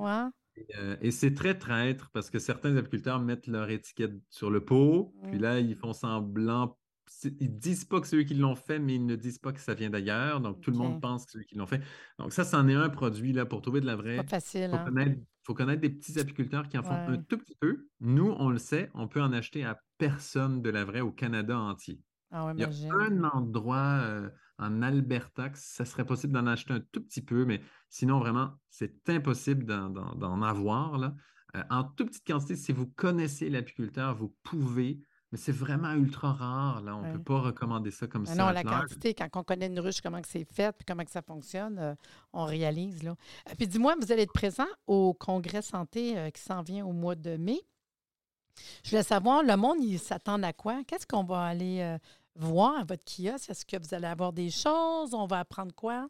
Euh, 0.79 0.97
et, 1.01 1.11
c'est 1.11 1.35
très 1.35 1.59
traître 1.59 2.11
parce 2.13 2.31
que 2.31 2.39
certains 2.39 2.77
apiculteurs 2.77 3.21
mettent 3.21 3.47
leur 3.47 3.69
étiquette 3.69 4.15
sur 4.31 4.51
le 4.51 4.65
pot, 4.65 5.13
puis 5.25 5.39
là, 5.39 5.59
ils 5.61 5.77
font 5.77 5.93
semblant. 5.93 6.79
Ils 7.41 7.53
ne 7.53 7.59
disent 7.59 7.85
pas 7.85 8.01
que 8.01 8.07
c'est 8.07 8.17
eux 8.17 8.23
qui 8.23 8.35
l'ont 8.35 8.57
fait, 8.57 8.79
mais 8.79 8.95
ils 8.97 9.07
ne 9.07 9.17
disent 9.17 9.39
pas 9.39 9.53
que 9.53 9.61
ça 9.61 9.75
vient 9.75 9.91
d'ailleurs. 9.91 10.41
Donc, 10.41 10.61
tout 10.61 10.71
le 10.71 10.77
monde 10.77 11.01
pense 11.01 11.25
que 11.25 11.33
c'est 11.33 11.39
eux 11.39 11.45
qui 11.45 11.57
l'ont 11.57 11.67
fait. 11.67 11.81
Donc, 12.19 12.33
ça, 12.33 12.45
c'en 12.45 12.69
est 12.69 12.75
un 12.75 12.89
produit 12.89 13.33
là, 13.33 13.47
pour 13.47 13.63
trouver 13.63 13.81
de 13.81 13.87
la 13.87 13.97
vraie. 13.97 14.17
Pas 14.17 14.25
facile. 14.25 14.71
Il 14.73 14.79
faut, 14.79 14.99
hein. 14.99 15.15
faut, 15.43 15.55
connaître 15.55 15.81
des 15.81 15.91
petits 15.91 16.19
apiculteurs 16.19 16.69
qui 16.69 16.79
en 16.79 16.83
font 16.83 16.91
un 16.91 17.19
tout 17.19 17.39
petit 17.39 17.57
peu. 17.57 17.89
Nous, 18.01 18.35
on 18.39 18.51
le 18.51 18.59
sait, 18.59 18.91
on 18.95 19.09
peut 19.09 19.23
en 19.23 19.33
acheter 19.33 19.65
à 19.65 19.81
personne 19.99 20.63
de 20.63 20.71
la 20.71 20.85
vraie 20.85 21.01
au 21.01 21.13
Canada 21.13 21.59
entier. 21.59 22.01
Ah 22.33 22.53
il 22.55 22.61
y 22.61 22.65
a 22.65 22.95
un 22.95 23.23
endroit 23.25 24.01
euh, 24.03 24.29
en 24.59 24.83
Alberta 24.83 25.49
que 25.49 25.59
ça 25.59 25.85
serait 25.85 26.05
possible 26.05 26.33
d'en 26.33 26.47
acheter 26.47 26.75
un 26.75 26.81
tout 26.93 27.03
petit 27.03 27.23
peu, 27.23 27.45
mais 27.45 27.61
sinon, 27.89 28.19
vraiment, 28.19 28.53
c'est 28.69 29.09
impossible 29.09 29.65
d'en 29.65 30.43
avoir. 30.43 30.99
Là. 30.99 31.15
Euh, 31.57 31.63
en 31.71 31.85
toute 31.85 32.09
petite 32.09 32.27
quantité, 32.27 32.57
si 32.57 32.73
vous 32.73 32.87
connaissez 32.87 33.49
l'apiculteur, 33.49 34.15
vous 34.17 34.35
pouvez, 34.43 35.01
mais 35.33 35.39
c'est 35.39 35.53
vraiment 35.53 35.93
ultra 35.93 36.33
rare. 36.33 36.83
Là. 36.83 36.97
On 36.97 37.03
ne 37.03 37.13
peut 37.13 37.23
pas 37.23 37.41
recommander 37.41 37.91
ça 37.91 38.07
comme 38.07 38.27
ça. 38.27 38.35
Non, 38.35 38.51
la 38.51 38.63
quantité, 38.63 39.15
quand 39.15 39.29
on 39.35 39.43
connaît 39.43 39.67
une 39.67 39.81
ruche, 39.81 40.01
comment 40.01 40.21
c'est 40.27 40.45
fait, 40.45 40.73
puis 40.77 40.85
comment 40.87 41.05
que 41.05 41.11
ça 41.11 41.23
fonctionne, 41.23 41.79
euh, 41.79 41.95
on 42.33 42.45
réalise. 42.45 43.03
Là. 43.03 43.17
puis 43.57 43.67
dis-moi, 43.67 43.95
vous 44.01 44.13
allez 44.13 44.23
être 44.23 44.33
présent 44.33 44.67
au 44.87 45.15
congrès 45.15 45.63
santé 45.63 46.31
qui 46.33 46.41
s'en 46.41 46.63
vient 46.63 46.87
au 46.87 46.93
mois 46.93 47.15
de 47.15 47.37
mai. 47.37 47.61
Je 48.83 48.91
voulais 48.91 49.03
savoir, 49.03 49.43
le 49.43 49.57
monde, 49.57 49.79
il 49.81 49.99
s'attend 49.99 50.43
à 50.43 50.53
quoi? 50.53 50.83
Qu'est-ce 50.87 51.07
qu'on 51.07 51.25
va 51.25 51.43
aller 51.43 51.81
euh, 51.81 51.99
voir 52.37 52.79
à 52.79 52.85
votre 52.85 53.05
kiosque? 53.05 53.51
Est-ce 53.51 53.65
que 53.65 53.77
vous 53.77 53.95
allez 53.95 54.07
avoir 54.07 54.33
des 54.33 54.51
choses? 54.51 55.15
On 55.15 55.27
va 55.27 55.41
apprendre 55.41 55.75
quoi? 55.75 56.09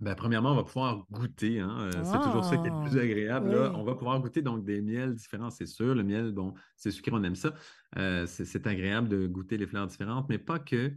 Bien, 0.00 0.14
premièrement, 0.14 0.52
on 0.52 0.56
va 0.56 0.64
pouvoir 0.64 1.04
goûter. 1.10 1.60
Hein, 1.60 1.90
c'est 2.04 2.18
toujours 2.22 2.44
ça 2.44 2.56
qui 2.56 2.66
est 2.66 2.70
le 2.70 2.88
plus 2.88 2.98
ah, 2.98 3.02
agréable. 3.02 3.72
On 3.74 3.84
va 3.84 3.94
pouvoir 3.94 4.18
goûter 4.20 4.40
donc 4.40 4.64
des 4.64 4.80
miels 4.80 5.14
différents, 5.14 5.50
c'est 5.50 5.66
sûr. 5.66 5.94
Le 5.94 6.02
miel, 6.02 6.32
bon, 6.32 6.54
c'est 6.76 6.90
sucré, 6.90 7.12
on 7.14 7.22
aime 7.22 7.34
ça. 7.34 7.54
Euh, 7.98 8.24
c'est 8.26 8.66
agréable 8.66 9.08
de 9.08 9.26
goûter 9.26 9.58
les 9.58 9.66
fleurs 9.66 9.86
différentes, 9.86 10.28
mais 10.28 10.38
pas 10.38 10.58
que. 10.58 10.92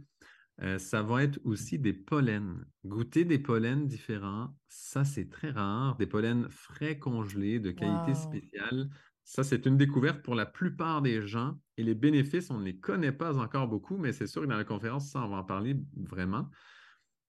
Euh, 0.62 0.78
ça 0.78 1.02
va 1.02 1.24
être 1.24 1.40
aussi 1.44 1.78
des 1.78 1.92
pollens. 1.92 2.64
Goûter 2.84 3.24
des 3.24 3.40
pollens 3.40 3.86
différents, 3.86 4.56
ça 4.68 5.04
c'est 5.04 5.28
très 5.28 5.50
rare. 5.50 5.96
Des 5.96 6.06
pollens 6.06 6.48
frais 6.48 6.98
congelés 6.98 7.58
de 7.58 7.72
qualité 7.72 8.14
spéciale. 8.14 8.88
Ça, 9.24 9.42
c'est 9.42 9.64
une 9.64 9.78
découverte 9.78 10.22
pour 10.22 10.34
la 10.34 10.44
plupart 10.44 11.00
des 11.00 11.26
gens. 11.26 11.58
Et 11.78 11.82
les 11.82 11.94
bénéfices, 11.94 12.50
on 12.50 12.58
ne 12.58 12.64
les 12.64 12.76
connaît 12.76 13.12
pas 13.12 13.38
encore 13.38 13.68
beaucoup, 13.68 13.96
mais 13.96 14.12
c'est 14.12 14.26
sûr 14.26 14.42
que 14.42 14.46
dans 14.46 14.56
la 14.56 14.64
conférence, 14.64 15.10
ça, 15.10 15.24
on 15.24 15.28
va 15.28 15.38
en 15.38 15.44
parler 15.44 15.76
vraiment. 15.96 16.50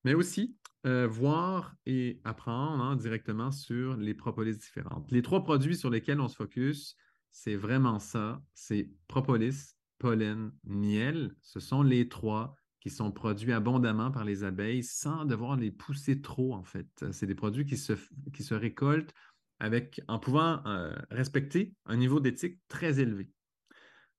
Mais 0.06 0.14
aussi, 0.14 0.56
euh, 0.86 1.08
voir 1.08 1.76
et 1.88 2.22
apprendre 2.24 2.84
hein, 2.84 2.96
directement 2.96 3.52
sur 3.52 3.98
les 3.98 4.14
propolis 4.14 4.56
différentes. 4.56 5.10
Les 5.12 5.24
trois 5.24 5.44
produits 5.44 5.76
sur 5.76 5.90
lesquels 5.90 6.22
on 6.22 6.28
se 6.28 6.36
focus, 6.36 6.96
c'est 7.32 7.56
vraiment 7.56 7.98
ça. 7.98 8.40
C'est 8.54 8.92
propolis, 9.08 9.76
pollen, 9.98 10.52
miel. 10.64 11.36
Ce 11.42 11.60
sont 11.60 11.82
les 11.82 12.08
trois 12.08 12.56
qui 12.82 12.92
sont 12.92 13.12
produits 13.12 13.52
abondamment 13.52 14.12
par 14.12 14.26
les 14.26 14.44
abeilles 14.44 14.84
sans 14.84 15.26
devoir 15.26 15.56
les 15.56 15.72
pousser 15.72 16.22
trop, 16.22 16.54
en 16.54 16.64
fait. 16.64 17.04
C'est 17.12 17.26
des 17.26 17.34
produits 17.34 17.66
qui 17.66 17.78
se, 17.78 17.94
qui 18.32 18.44
se 18.44 18.54
récoltent 18.54 19.14
avec, 19.60 20.00
en 20.08 20.20
pouvant 20.20 20.64
euh, 20.68 20.96
respecter 21.10 21.74
un 21.88 21.98
niveau 21.98 22.20
d'éthique 22.20 22.60
très 22.68 23.00
élevé. 23.00 23.32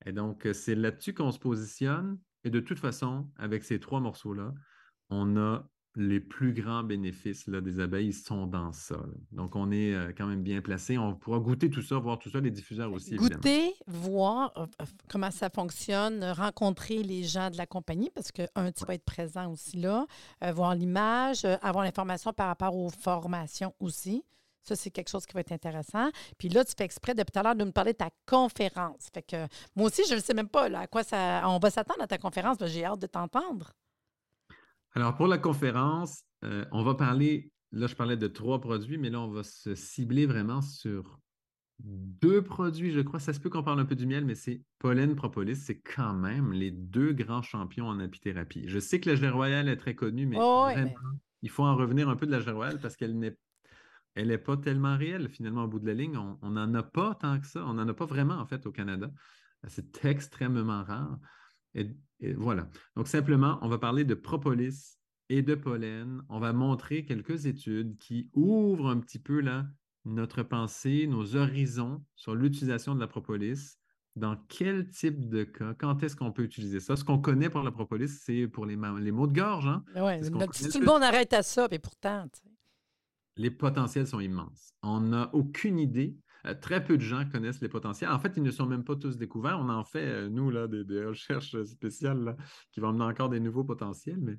Et 0.05 0.11
donc, 0.11 0.45
c'est 0.51 0.75
là-dessus 0.75 1.13
qu'on 1.13 1.31
se 1.31 1.39
positionne. 1.39 2.19
Et 2.43 2.49
de 2.49 2.59
toute 2.59 2.79
façon, 2.79 3.31
avec 3.37 3.63
ces 3.63 3.79
trois 3.79 4.01
morceaux-là, 4.01 4.53
on 5.09 5.37
a 5.37 5.69
les 5.97 6.19
plus 6.19 6.53
grands 6.53 6.83
bénéfices 6.83 7.47
là, 7.47 7.59
des 7.59 7.79
abeilles 7.79 8.13
sont 8.13 8.45
dans 8.45 8.71
ça. 8.71 8.97
Donc, 9.31 9.55
on 9.55 9.71
est 9.71 9.93
euh, 9.93 10.13
quand 10.15 10.27
même 10.27 10.43
bien 10.43 10.61
placé. 10.61 10.97
On 10.97 11.15
pourra 11.15 11.39
goûter 11.39 11.69
tout 11.69 11.81
ça, 11.81 11.97
voir 11.97 12.19
tout 12.19 12.29
ça, 12.29 12.39
les 12.39 12.51
diffuseurs 12.51 12.93
aussi. 12.93 13.15
Goûter, 13.15 13.73
voir 13.87 14.53
euh, 14.57 14.65
euh, 14.81 14.85
comment 15.09 15.31
ça 15.31 15.49
fonctionne, 15.49 16.23
rencontrer 16.23 17.01
les 17.01 17.23
gens 17.23 17.49
de 17.49 17.57
la 17.57 17.65
compagnie, 17.65 18.11
parce 18.13 18.31
que, 18.31 18.43
un, 18.55 18.71
tu 18.71 18.85
vas 18.85 18.93
être 18.93 19.05
présent 19.05 19.51
aussi 19.51 19.77
là, 19.77 20.05
voir 20.53 20.75
l'image, 20.75 21.45
avoir 21.61 21.83
l'information 21.83 22.31
par 22.31 22.47
rapport 22.47 22.75
aux 22.75 22.89
formations 22.89 23.73
aussi. 23.79 24.23
Ça, 24.61 24.75
c'est 24.75 24.91
quelque 24.91 25.09
chose 25.09 25.25
qui 25.25 25.33
va 25.33 25.39
être 25.39 25.51
intéressant. 25.51 26.09
Puis 26.37 26.49
là, 26.49 26.63
tu 26.65 26.73
fais 26.77 26.83
exprès 26.83 27.15
depuis 27.15 27.31
tout 27.31 27.39
à 27.39 27.43
l'heure 27.43 27.55
de 27.55 27.63
me 27.63 27.71
parler 27.71 27.93
de 27.93 27.97
ta 27.97 28.09
conférence. 28.25 29.07
Fait 29.13 29.23
que 29.23 29.47
moi 29.75 29.87
aussi, 29.87 30.03
je 30.09 30.15
ne 30.15 30.19
sais 30.19 30.33
même 30.33 30.49
pas 30.49 30.65
à 30.77 30.87
quoi 30.87 31.03
ça, 31.03 31.41
on 31.45 31.57
va 31.57 31.69
s'attendre 31.69 32.01
à 32.01 32.07
ta 32.07 32.17
conférence. 32.17 32.57
J'ai 32.65 32.85
hâte 32.85 32.99
de 32.99 33.07
t'entendre. 33.07 33.73
Alors, 34.97 35.13
pour 35.13 35.27
la 35.27 35.37
conférence, 35.37 36.23
euh, 36.43 36.65
on 36.71 36.81
va 36.81 36.95
parler, 36.95 37.51
là, 37.71 37.85
je 37.85 37.93
parlais 37.93 38.17
de 38.17 38.25
trois 38.25 38.59
produits, 38.59 38.97
mais 38.97 39.11
là, 39.11 39.21
on 39.21 39.29
va 39.29 39.43
se 39.43 39.75
cibler 39.75 40.25
vraiment 40.25 40.63
sur 40.63 41.19
deux 41.77 42.41
produits, 42.41 42.89
je 42.89 43.01
crois. 43.01 43.19
Ça 43.19 43.31
se 43.31 43.39
peut 43.39 43.51
qu'on 43.51 43.61
parle 43.61 43.79
un 43.79 43.85
peu 43.85 43.93
du 43.93 44.07
miel, 44.07 44.25
mais 44.25 44.33
c'est 44.33 44.63
pollen, 44.79 45.15
propolis. 45.15 45.55
C'est 45.55 45.79
quand 45.81 46.13
même 46.13 46.51
les 46.51 46.71
deux 46.71 47.13
grands 47.13 47.43
champions 47.43 47.85
en 47.85 47.99
apithérapie. 47.99 48.63
Je 48.67 48.79
sais 48.79 48.99
que 48.99 49.11
la 49.11 49.15
gelée 49.15 49.29
royale 49.29 49.69
est 49.69 49.77
très 49.77 49.93
connue, 49.93 50.25
mais 50.25 50.37
vraiment, 50.37 50.91
il 51.43 51.49
faut 51.51 51.63
en 51.63 51.75
revenir 51.75 52.09
un 52.09 52.15
peu 52.15 52.25
de 52.25 52.31
la 52.31 52.39
gelée 52.39 52.53
royale 52.53 52.79
parce 52.79 52.95
qu'elle 52.95 53.19
n'est 53.19 53.37
elle 54.15 54.29
n'est 54.29 54.39
pas 54.39 54.57
tellement 54.57 54.97
réelle, 54.97 55.29
finalement, 55.29 55.65
au 55.65 55.67
bout 55.67 55.77
de 55.77 55.85
la 55.85 55.93
ligne. 55.93 56.17
On 56.41 56.49
n'en 56.49 56.73
a 56.73 56.81
pas 56.81 57.13
tant 57.13 57.39
que 57.39 57.45
ça. 57.45 57.63
On 57.67 57.75
n'en 57.75 57.87
a 57.87 57.93
pas 57.93 58.07
vraiment, 58.07 58.39
en 58.39 58.47
fait, 58.47 58.65
au 58.65 58.71
Canada. 58.71 59.11
C'est 59.67 60.05
extrêmement 60.05 60.83
rare. 60.83 61.19
Et, 61.75 61.95
voilà. 62.37 62.69
Donc, 62.95 63.07
simplement, 63.07 63.59
on 63.61 63.69
va 63.69 63.77
parler 63.77 64.03
de 64.03 64.15
propolis 64.15 64.97
et 65.29 65.41
de 65.41 65.55
pollen. 65.55 66.21
On 66.29 66.39
va 66.39 66.53
montrer 66.53 67.05
quelques 67.05 67.45
études 67.45 67.97
qui 67.97 68.29
ouvrent 68.33 68.89
un 68.89 68.99
petit 68.99 69.19
peu 69.19 69.41
là, 69.41 69.67
notre 70.05 70.43
pensée, 70.43 71.05
nos 71.07 71.35
horizons 71.35 72.03
sur 72.15 72.33
l'utilisation 72.33 72.95
de 72.95 72.99
la 72.99 73.07
propolis. 73.07 73.77
Dans 74.15 74.35
quel 74.47 74.89
type 74.89 75.29
de 75.29 75.43
cas? 75.43 75.75
Quand 75.75 76.01
est-ce 76.01 76.15
qu'on 76.15 76.31
peut 76.31 76.41
utiliser 76.41 76.79
ça? 76.79 76.95
Ce 76.95 77.03
qu'on 77.03 77.19
connaît 77.19 77.51
pour 77.51 77.61
la 77.61 77.71
propolis, 77.71 78.07
c'est 78.07 78.47
pour 78.47 78.65
les, 78.65 78.75
les 78.99 79.11
maux 79.11 79.27
de 79.27 79.33
gorge. 79.33 79.67
Hein? 79.67 79.83
Ouais, 79.95 80.21
si 80.53 80.69
tout 80.69 80.79
le 80.79 80.87
monde 80.87 81.03
arrête 81.03 81.33
à 81.33 81.43
ça, 81.43 81.67
mais 81.69 81.77
pourtant. 81.77 82.27
Les 83.35 83.51
potentiels 83.51 84.07
sont 84.07 84.19
immenses. 84.19 84.73
On 84.81 85.01
n'a 85.01 85.29
aucune 85.35 85.77
idée 85.77 86.17
très 86.55 86.83
peu 86.83 86.97
de 86.97 87.01
gens 87.01 87.25
connaissent 87.29 87.61
les 87.61 87.69
potentiels. 87.69 88.09
En 88.09 88.19
fait, 88.19 88.33
ils 88.37 88.43
ne 88.43 88.51
sont 88.51 88.65
même 88.65 88.83
pas 88.83 88.95
tous 88.95 89.17
découverts. 89.17 89.59
On 89.59 89.69
en 89.69 89.83
fait, 89.83 90.05
euh, 90.05 90.29
nous, 90.29 90.51
des, 90.67 91.05
recherches 91.05 91.61
spéciales 91.63 92.35
qui 92.71 92.79
vont 92.79 92.89
amener 92.89 93.05
encore 93.05 93.29
des 93.29 93.39
nouveaux 93.39 93.63
potentiels, 93.63 94.19
mais 94.19 94.37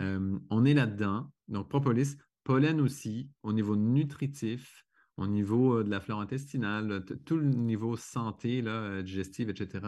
euh, 0.00 0.38
on 0.50 0.64
est 0.64 0.74
là-dedans. 0.74 1.30
Donc, 1.48 1.68
propolis, 1.68 2.16
pollen 2.44 2.80
aussi, 2.80 3.30
au 3.42 3.52
niveau 3.52 3.76
nutritif, 3.76 4.84
au 5.16 5.26
niveau 5.26 5.82
de 5.82 5.90
la 5.90 6.00
flore 6.00 6.20
intestinale, 6.20 7.04
tout 7.24 7.36
le 7.36 7.48
niveau 7.48 7.96
santé, 7.96 8.62
là, 8.62 9.02
digestive, 9.02 9.48
etc. 9.48 9.86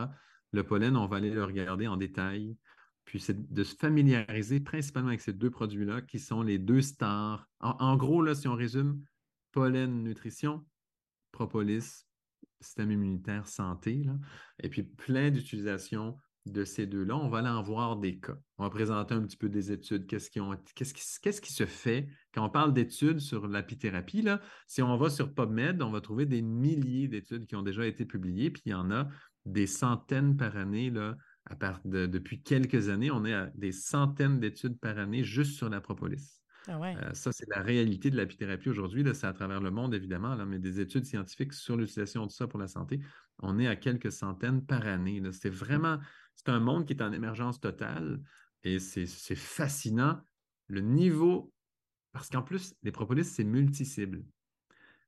Le 0.52 0.62
pollen, 0.62 0.96
on 0.96 1.06
va 1.06 1.16
aller 1.16 1.30
le 1.30 1.44
regarder 1.44 1.88
en 1.88 1.96
détail. 1.96 2.56
Puis 3.04 3.20
c'est 3.20 3.52
de 3.52 3.64
se 3.64 3.74
familiariser 3.74 4.60
principalement 4.60 5.08
avec 5.08 5.20
ces 5.20 5.32
deux 5.32 5.50
produits-là 5.50 6.02
qui 6.02 6.18
sont 6.18 6.42
les 6.42 6.58
deux 6.58 6.82
stars. 6.82 7.48
En, 7.60 7.76
en, 7.78 7.96
gros, 7.96 8.22
là, 8.22 8.34
si 8.34 8.48
on 8.48 8.54
résume, 8.54 9.00
pollen, 9.52 10.02
nutrition, 10.02 10.64
propolis, 11.32 12.06
système 12.60 12.90
immunitaire, 12.90 13.46
santé, 13.46 14.06
et 14.62 14.68
puis 14.68 14.82
plein 14.82 15.30
d'utilisations 15.30 16.16
de 16.46 16.64
ces 16.64 16.86
deux-là. 16.86 17.16
On 17.16 17.28
va 17.28 17.38
aller 17.38 17.48
en 17.48 17.62
voir 17.62 17.96
des 17.96 18.18
cas. 18.18 18.36
On 18.58 18.64
va 18.64 18.70
présenter 18.70 19.14
un 19.14 19.22
petit 19.22 19.36
peu 19.36 19.48
des 19.48 19.72
études. 19.72 20.06
Qu'est-ce 20.06 20.30
qui, 20.30 21.52
se 21.52 21.66
fait? 21.66 22.08
Quand 22.32 22.46
on 22.46 22.50
parle 22.50 22.72
d'études 22.72 23.18
sur 23.18 23.48
l'apithérapie? 23.48 24.26
Si 24.66 24.80
on 24.80 24.96
va 24.96 25.10
sur 25.10 25.34
PubMed, 25.34 25.82
on 25.82 25.90
va 25.90 26.00
trouver 26.00 26.24
des 26.24 26.42
milliers 26.42 27.08
d'études 27.08 27.46
qui 27.46 27.56
ont 27.56 27.62
déjà 27.62 27.86
été 27.86 28.04
publiées, 28.04 28.50
puis 28.50 28.62
il 28.66 28.70
y 28.70 28.74
en 28.74 28.90
a 28.90 29.08
des 29.44 29.66
centaines 29.66 30.36
par 30.36 30.56
année. 30.56 30.92
Depuis 31.84 32.42
quelques 32.42 32.88
années, 32.88 33.10
on 33.10 33.24
est 33.24 33.34
à 33.34 33.46
des 33.54 33.72
centaines 33.72 34.40
d'études 34.40 34.78
par 34.78 34.98
année 34.98 35.24
juste 35.24 35.56
sur 35.56 35.68
la 35.68 35.80
propolis. 35.80 36.40
Ah 36.68 36.80
euh, 36.82 37.14
ça, 37.14 37.32
c'est 37.32 37.48
la 37.48 37.62
réalité 37.62 38.10
de 38.10 38.16
l'apithérapie 38.16 38.68
aujourd'hui. 38.68 39.04
C'est 39.14 39.26
à 39.26 39.32
travers 39.32 39.60
le 39.60 39.70
monde, 39.70 39.94
évidemment, 39.94 40.34
là, 40.34 40.44
mais 40.44 40.58
des 40.58 40.80
études 40.80 41.04
scientifiques 41.04 41.52
sur 41.52 41.76
l'utilisation 41.76 42.26
de 42.26 42.30
ça 42.30 42.46
pour 42.46 42.58
la 42.58 42.66
santé, 42.66 43.00
on 43.38 43.58
est 43.58 43.68
à 43.68 43.76
quelques 43.76 44.10
centaines 44.10 44.64
par 44.64 44.86
année. 44.86 45.22
C'est 45.32 45.50
vraiment, 45.50 45.98
c'est 46.34 46.48
un 46.48 46.60
monde 46.60 46.86
qui 46.86 46.94
est 46.94 47.02
en 47.02 47.12
émergence 47.12 47.60
totale 47.60 48.20
et 48.64 48.78
c'est 48.80 49.06
fascinant 49.36 50.20
le 50.66 50.80
niveau, 50.80 51.52
parce 52.12 52.28
qu'en 52.28 52.42
plus, 52.42 52.74
les 52.82 52.90
propolis, 52.90 53.24
c'est 53.24 53.44
multi-cibles. 53.44 54.24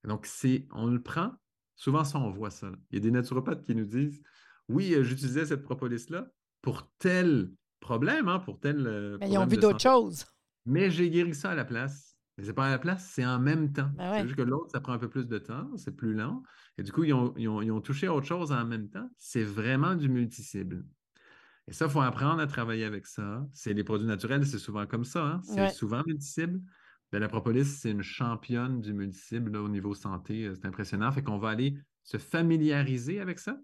Donc, 0.05 0.27
c'est, 0.27 0.67
on 0.73 0.87
le 0.87 1.03
prend, 1.03 1.33
souvent 1.75 2.05
ça, 2.05 2.19
on 2.19 2.31
voit 2.31 2.51
ça. 2.51 2.71
Il 2.91 2.97
y 2.97 2.99
a 2.99 3.03
des 3.03 3.11
naturopathes 3.11 3.65
qui 3.65 3.75
nous 3.75 3.85
disent, 3.85 4.23
oui, 4.69 4.95
euh, 4.95 5.03
j'utilisais 5.03 5.47
cette 5.47 5.63
propolis-là 5.63 6.29
pour 6.63 6.89
tel 6.99 7.51
problème, 7.81 8.29
hein, 8.29 8.39
pour 8.39 8.61
tel... 8.61 8.87
Euh, 8.87 9.19
mais 9.21 9.31
ils 9.31 9.39
ont 9.39 9.47
vu 9.47 9.57
d'autres 9.57 9.81
choses. 9.81 10.25
Mais 10.67 10.91
j'ai 10.91 11.11
guéri 11.11 11.35
ça 11.35 11.51
à 11.51 11.55
la 11.55 11.65
place. 11.65 12.17
Mais 12.37 12.45
c'est 12.45 12.53
pas 12.53 12.67
à 12.67 12.71
la 12.71 12.79
place, 12.79 13.11
c'est 13.13 13.27
en 13.27 13.41
même 13.41 13.73
temps. 13.73 13.91
Ben 13.97 14.15
c'est 14.15 14.23
juste 14.25 14.37
que 14.37 14.43
l'autre, 14.43 14.71
ça 14.71 14.81
prend 14.81 14.93
un 14.93 14.99
peu 14.99 15.09
plus 15.09 15.27
de 15.27 15.39
temps, 15.39 15.69
c'est 15.77 15.97
plus 15.97 16.15
lent. 16.15 16.43
Et 16.79 16.85
du 16.85 16.93
coup, 16.93 17.03
ils 17.03 17.13
ont, 17.13 17.81
touché 17.81 18.07
à 18.07 18.15
autre 18.15 18.27
chose 18.27 18.53
en 18.53 18.65
même 18.65 18.89
temps. 18.89 19.11
C'est 19.17 19.43
vraiment 19.43 19.97
du 19.97 20.09
multicible. 20.09 20.85
Et 21.67 21.73
ça, 21.73 21.87
il 21.87 21.91
faut 21.91 22.01
apprendre 22.01 22.41
à 22.41 22.47
travailler 22.47 22.85
avec 22.85 23.07
ça. 23.07 23.45
C'est 23.53 23.75
les 23.75 23.83
produits 23.83 24.07
naturels, 24.07 24.47
c'est 24.47 24.59
souvent 24.59 24.87
comme 24.87 25.05
ça. 25.05 25.27
Hein. 25.27 25.41
C'est 25.43 25.71
souvent 25.71 26.03
multicible. 26.07 26.61
Ben, 27.11 27.19
la 27.19 27.29
propolis, 27.29 27.65
c'est 27.65 27.91
une 27.91 28.03
championne 28.03 28.81
du 28.81 28.93
multicible 28.93 29.57
au 29.57 29.69
niveau 29.69 29.95
santé. 29.95 30.45
Euh, 30.45 30.55
c'est 30.55 30.67
impressionnant. 30.67 31.11
Fait 31.11 31.23
qu'on 31.23 31.39
va 31.39 31.49
aller 31.51 31.75
se 32.05 32.19
familiariser 32.19 33.21
avec 33.21 33.39
ça, 33.39 33.59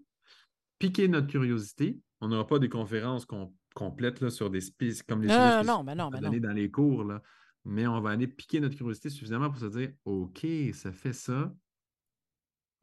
piquer 0.79 1.07
notre 1.07 1.27
curiosité. 1.27 1.99
On 2.21 2.27
n'aura 2.27 2.47
pas 2.47 2.59
des 2.59 2.69
conférences 2.69 3.25
qu'on 3.25 3.53
complète 3.75 4.29
sur 4.29 4.49
des 4.49 4.61
spies 4.61 5.01
comme 5.07 5.21
les 5.21 5.27
non, 5.27 5.63
non, 5.63 5.83
non, 5.83 5.83
mais 5.83 6.21
non. 6.21 6.31
dans 6.39 6.53
les 6.53 6.71
cours. 6.71 7.03
Là. 7.03 7.21
Mais 7.65 7.85
on 7.85 8.01
va 8.01 8.11
aller 8.11 8.27
piquer 8.27 8.59
notre 8.59 8.75
curiosité 8.75 9.09
suffisamment 9.09 9.51
pour 9.51 9.59
se 9.59 9.65
dire 9.65 9.91
OK, 10.05 10.47
ça 10.73 10.91
fait 10.91 11.13
ça. 11.13 11.53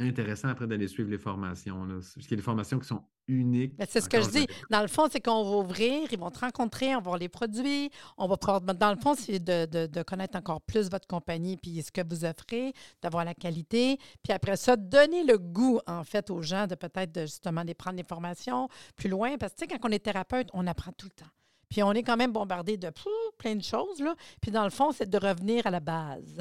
Intéressant 0.02 0.48
après 0.48 0.66
d'aller 0.66 0.88
suivre 0.88 1.10
les 1.10 1.18
formations. 1.18 1.84
Là. 1.84 1.94
Parce 1.94 2.12
qu'il 2.14 2.30
y 2.30 2.34
a 2.34 2.36
des 2.36 2.42
formations 2.42 2.78
qui 2.78 2.86
sont 2.86 3.02
unique. 3.28 3.74
C'est 3.88 4.00
ce 4.00 4.08
que 4.08 4.20
je 4.20 4.28
dis. 4.28 4.46
Dans 4.70 4.82
le 4.82 4.88
fond, 4.88 5.08
c'est 5.10 5.20
qu'on 5.20 5.44
va 5.44 5.56
ouvrir, 5.58 6.08
ils 6.10 6.18
vont 6.18 6.30
te 6.30 6.40
rencontrer, 6.40 6.94
on 6.94 6.98
va 6.98 7.04
voir 7.04 7.18
les 7.18 7.28
produits, 7.28 7.90
on 8.18 8.26
va 8.26 8.36
pouvoir. 8.36 8.60
Dans 8.60 8.90
le 8.90 8.98
fond, 8.98 9.14
c'est 9.14 9.38
de, 9.38 10.02
connaître 10.02 10.36
encore 10.36 10.60
plus 10.60 10.90
votre 10.90 11.06
compagnie 11.06 11.56
puis 11.56 11.82
ce 11.82 11.92
que 11.92 12.02
vous 12.06 12.24
offrez, 12.24 12.72
d'avoir 13.00 13.24
la 13.24 13.34
qualité. 13.34 13.98
Puis 14.22 14.32
après 14.32 14.56
ça, 14.56 14.76
donner 14.76 15.24
le 15.24 15.38
goût, 15.38 15.80
en 15.86 16.04
fait, 16.04 16.30
aux 16.30 16.42
gens 16.42 16.66
de 16.66 16.74
peut-être 16.74 17.22
justement 17.22 17.62
les 17.62 17.74
prendre 17.74 17.96
des 17.96 18.04
formations 18.04 18.68
plus 18.96 19.08
loin. 19.08 19.36
Parce 19.38 19.52
que, 19.52 19.58
tu 19.60 19.68
sais, 19.68 19.78
quand 19.78 19.88
on 19.88 19.92
est 19.92 20.04
thérapeute, 20.04 20.48
on 20.52 20.66
apprend 20.66 20.92
tout 20.92 21.06
le 21.06 21.24
temps. 21.24 21.30
Puis 21.68 21.82
on 21.82 21.92
est 21.92 22.02
quand 22.02 22.18
même 22.18 22.32
bombardé 22.32 22.76
de 22.76 22.92
plein 23.38 23.56
de 23.56 23.62
choses, 23.62 23.98
là. 24.00 24.14
Puis 24.42 24.50
dans 24.50 24.64
le 24.64 24.70
fond, 24.70 24.92
c'est 24.92 25.08
de 25.08 25.16
revenir 25.16 25.66
à 25.66 25.70
la 25.70 25.80
base. 25.80 26.38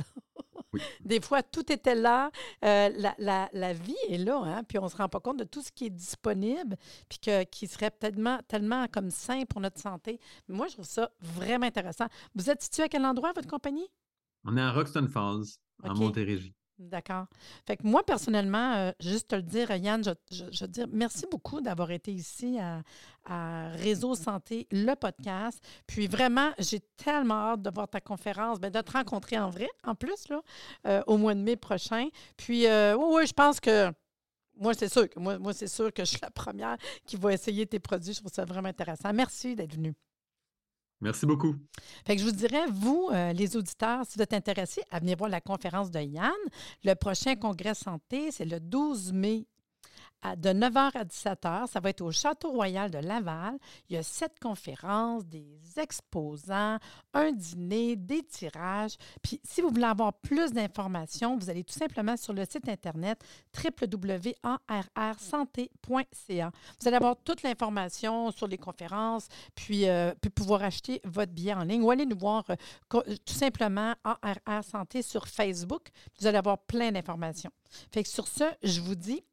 Des 1.02 1.22
fois, 1.22 1.44
tout 1.44 1.72
était 1.72 1.96
là. 1.96 2.32
Euh, 2.64 2.90
la, 3.18 3.50
la, 3.52 3.74
vie 3.74 3.96
est 4.10 4.18
là, 4.18 4.42
hein? 4.46 4.64
puis 4.64 4.78
on 4.78 4.86
ne 4.86 4.90
se 4.90 4.96
rend 4.96 5.10
pas 5.10 5.20
compte 5.20 5.38
de 5.38 5.44
tout 5.44 5.62
ce 5.62 5.72
qui 5.72 5.86
est 5.86 5.90
disponible, 5.90 6.78
puis 7.10 7.20
que, 7.20 7.44
qui 7.44 7.68
serait 7.68 7.92
tellement, 7.92 8.40
tellement 8.48 8.88
comme 8.88 9.10
sain 9.10 9.44
pour 9.46 9.62
notre 9.62 9.80
santé. 9.80 10.20
Moi, 10.48 10.68
je 10.68 10.74
trouve 10.74 10.86
ça 10.86 11.12
vraiment 11.20 11.66
intéressant. 11.66 12.08
Vous 12.36 12.50
êtes 12.50 12.62
situé 12.62 12.84
à 12.84 12.90
quel 12.90 13.06
endroit, 13.06 13.32
votre 13.34 13.48
compagnie? 13.48 13.88
On 14.46 14.58
est 14.58 14.62
à 14.62 14.72
Roxton 14.72 15.08
Falls, 15.08 15.46
en 15.84 15.96
Montérégie. 15.96 16.54
D'accord. 16.89 17.28
Fait 17.67 17.78
que 17.78 17.86
moi, 17.86 18.04
personnellement, 18.04 18.74
euh, 18.74 18.91
juste 19.00 19.30
te 19.30 19.36
le 19.36 19.44
dire, 19.44 19.70
Yann, 19.76 20.04
je, 20.04 20.44
je, 20.52 20.65
dire 20.65 20.88
merci 20.91 21.26
beaucoup 21.30 21.62
d'avoir 21.62 21.91
été 21.91 22.12
ici 22.12 22.58
à, 22.60 22.82
Réseau 23.76 24.15
Santé, 24.15 24.67
le 24.72 24.96
podcast. 24.96 25.63
Puis 25.86 26.08
vraiment, 26.08 26.52
j'ai 26.58 26.80
tellement 26.98 27.52
hâte 27.52 27.62
de 27.62 27.70
voir 27.70 27.88
ta 27.88 28.02
conférence, 28.02 28.60
bien, 28.60 28.72
de 28.72 28.82
te 28.82 28.91
rencontrer 28.91 29.38
en 29.38 29.52
vrai, 29.52 29.70
en 29.84 29.94
plus, 29.94 30.28
là, 30.30 30.41
euh, 30.88 31.04
au 31.06 31.17
mois 31.17 31.36
de 31.36 31.41
mai 31.41 31.56
prochain. 31.56 32.08
Puis, 32.36 32.65
euh, 32.65 32.98
oui, 32.98 33.28
je 33.28 33.34
pense 33.34 33.60
que 33.60 33.91
moi, 34.56 34.74
c'est 34.74 34.91
sûr 34.91 35.08
que 35.08 35.20
moi, 35.20 35.38
moi 35.38 35.54
c'est 35.54 35.67
sûr 35.67 35.94
que 35.94 36.04
je 36.04 36.10
suis 36.10 36.20
la 36.22 36.32
première 36.32 36.78
qui 37.06 37.15
va 37.15 37.32
essayer 37.32 37.67
tes 37.67 37.80
produits. 37.80 38.13
Je 38.13 38.20
trouve 38.20 38.34
ça 38.34 38.44
vraiment 38.44 38.70
intéressant. 38.70 39.13
Merci 39.13 39.56
d'être 39.56 39.76
venu. 39.76 39.94
Merci 41.02 41.26
beaucoup. 41.26 41.56
Fait 42.06 42.16
que 42.16 42.22
je 42.22 42.28
vous 42.28 42.36
dirais, 42.36 42.68
vous, 42.72 43.10
euh, 43.12 43.34
les 43.34 43.58
auditeurs, 43.58 44.06
si 44.06 44.18
vous 44.18 44.24
êtes 44.24 44.34
intéressés 44.34 44.84
à 44.92 45.00
venir 45.00 45.18
voir 45.18 45.30
la 45.30 45.42
conférence 45.42 45.90
de 45.90 46.00
Yann, 46.00 46.32
le 46.84 46.94
prochain 46.94 47.36
congrès 47.36 47.74
santé, 47.74 48.32
c'est 48.32 48.46
le 48.46 48.60
12 48.60 49.12
mai 49.12 49.48
de 50.24 50.50
9h 50.50 50.92
à 50.96 51.04
17h. 51.04 51.68
Ça 51.68 51.80
va 51.80 51.90
être 51.90 52.02
au 52.02 52.12
Château 52.12 52.52
Royal 52.52 52.92
de 52.92 53.00
Laval. 53.00 53.58
Il 53.90 53.96
y 53.96 53.98
a 53.98 54.04
sept 54.04 54.40
conférences, 54.40 55.26
des 55.26 55.58
exposants, 55.78 56.78
un 57.14 57.32
dîner, 57.32 57.96
des 57.96 58.22
tirages. 58.24 58.98
Puis, 59.22 59.40
si 59.44 59.62
vous 59.62 59.70
voulez 59.70 59.84
avoir 59.84 60.14
plus 60.14 60.52
d'informations, 60.52 61.38
vous 61.38 61.50
allez 61.50 61.64
tout 61.64 61.74
simplement 61.74 62.18
sur 62.18 62.34
le 62.34 62.44
site 62.46 62.70
Internet 62.70 63.24
www.arrsanté.ca. 63.56 66.52
Vous 66.80 66.88
allez 66.88 66.98
avoir 66.98 67.16
toute 67.24 67.42
l'information 67.44 68.32
sur 68.32 68.48
les 68.48 68.58
conférences, 68.58 69.28
puis, 69.56 69.88
euh, 69.90 70.14
puis 70.22 70.30
pouvoir 70.30 70.64
acheter 70.64 71.02
votre 71.04 71.32
billet 71.32 71.54
en 71.54 71.64
ligne 71.64 71.84
ou 71.84 71.92
aller 71.92 72.06
nous 72.06 72.18
voir 72.18 72.44
euh, 72.50 72.56
tout 72.90 73.34
simplement 73.34 73.94
ARR 74.04 74.64
Santé 74.64 75.02
sur 75.02 75.28
Facebook. 75.28 75.88
Vous 76.20 76.28
allez 76.28 76.38
avoir 76.38 76.60
plein 76.60 76.92
d'informations. 76.92 77.52
Fait 77.92 78.04
que 78.04 78.10
sur 78.10 78.28
ce, 78.28 78.44
je 78.64 78.82
vous 78.82 78.96
dis 78.96 79.24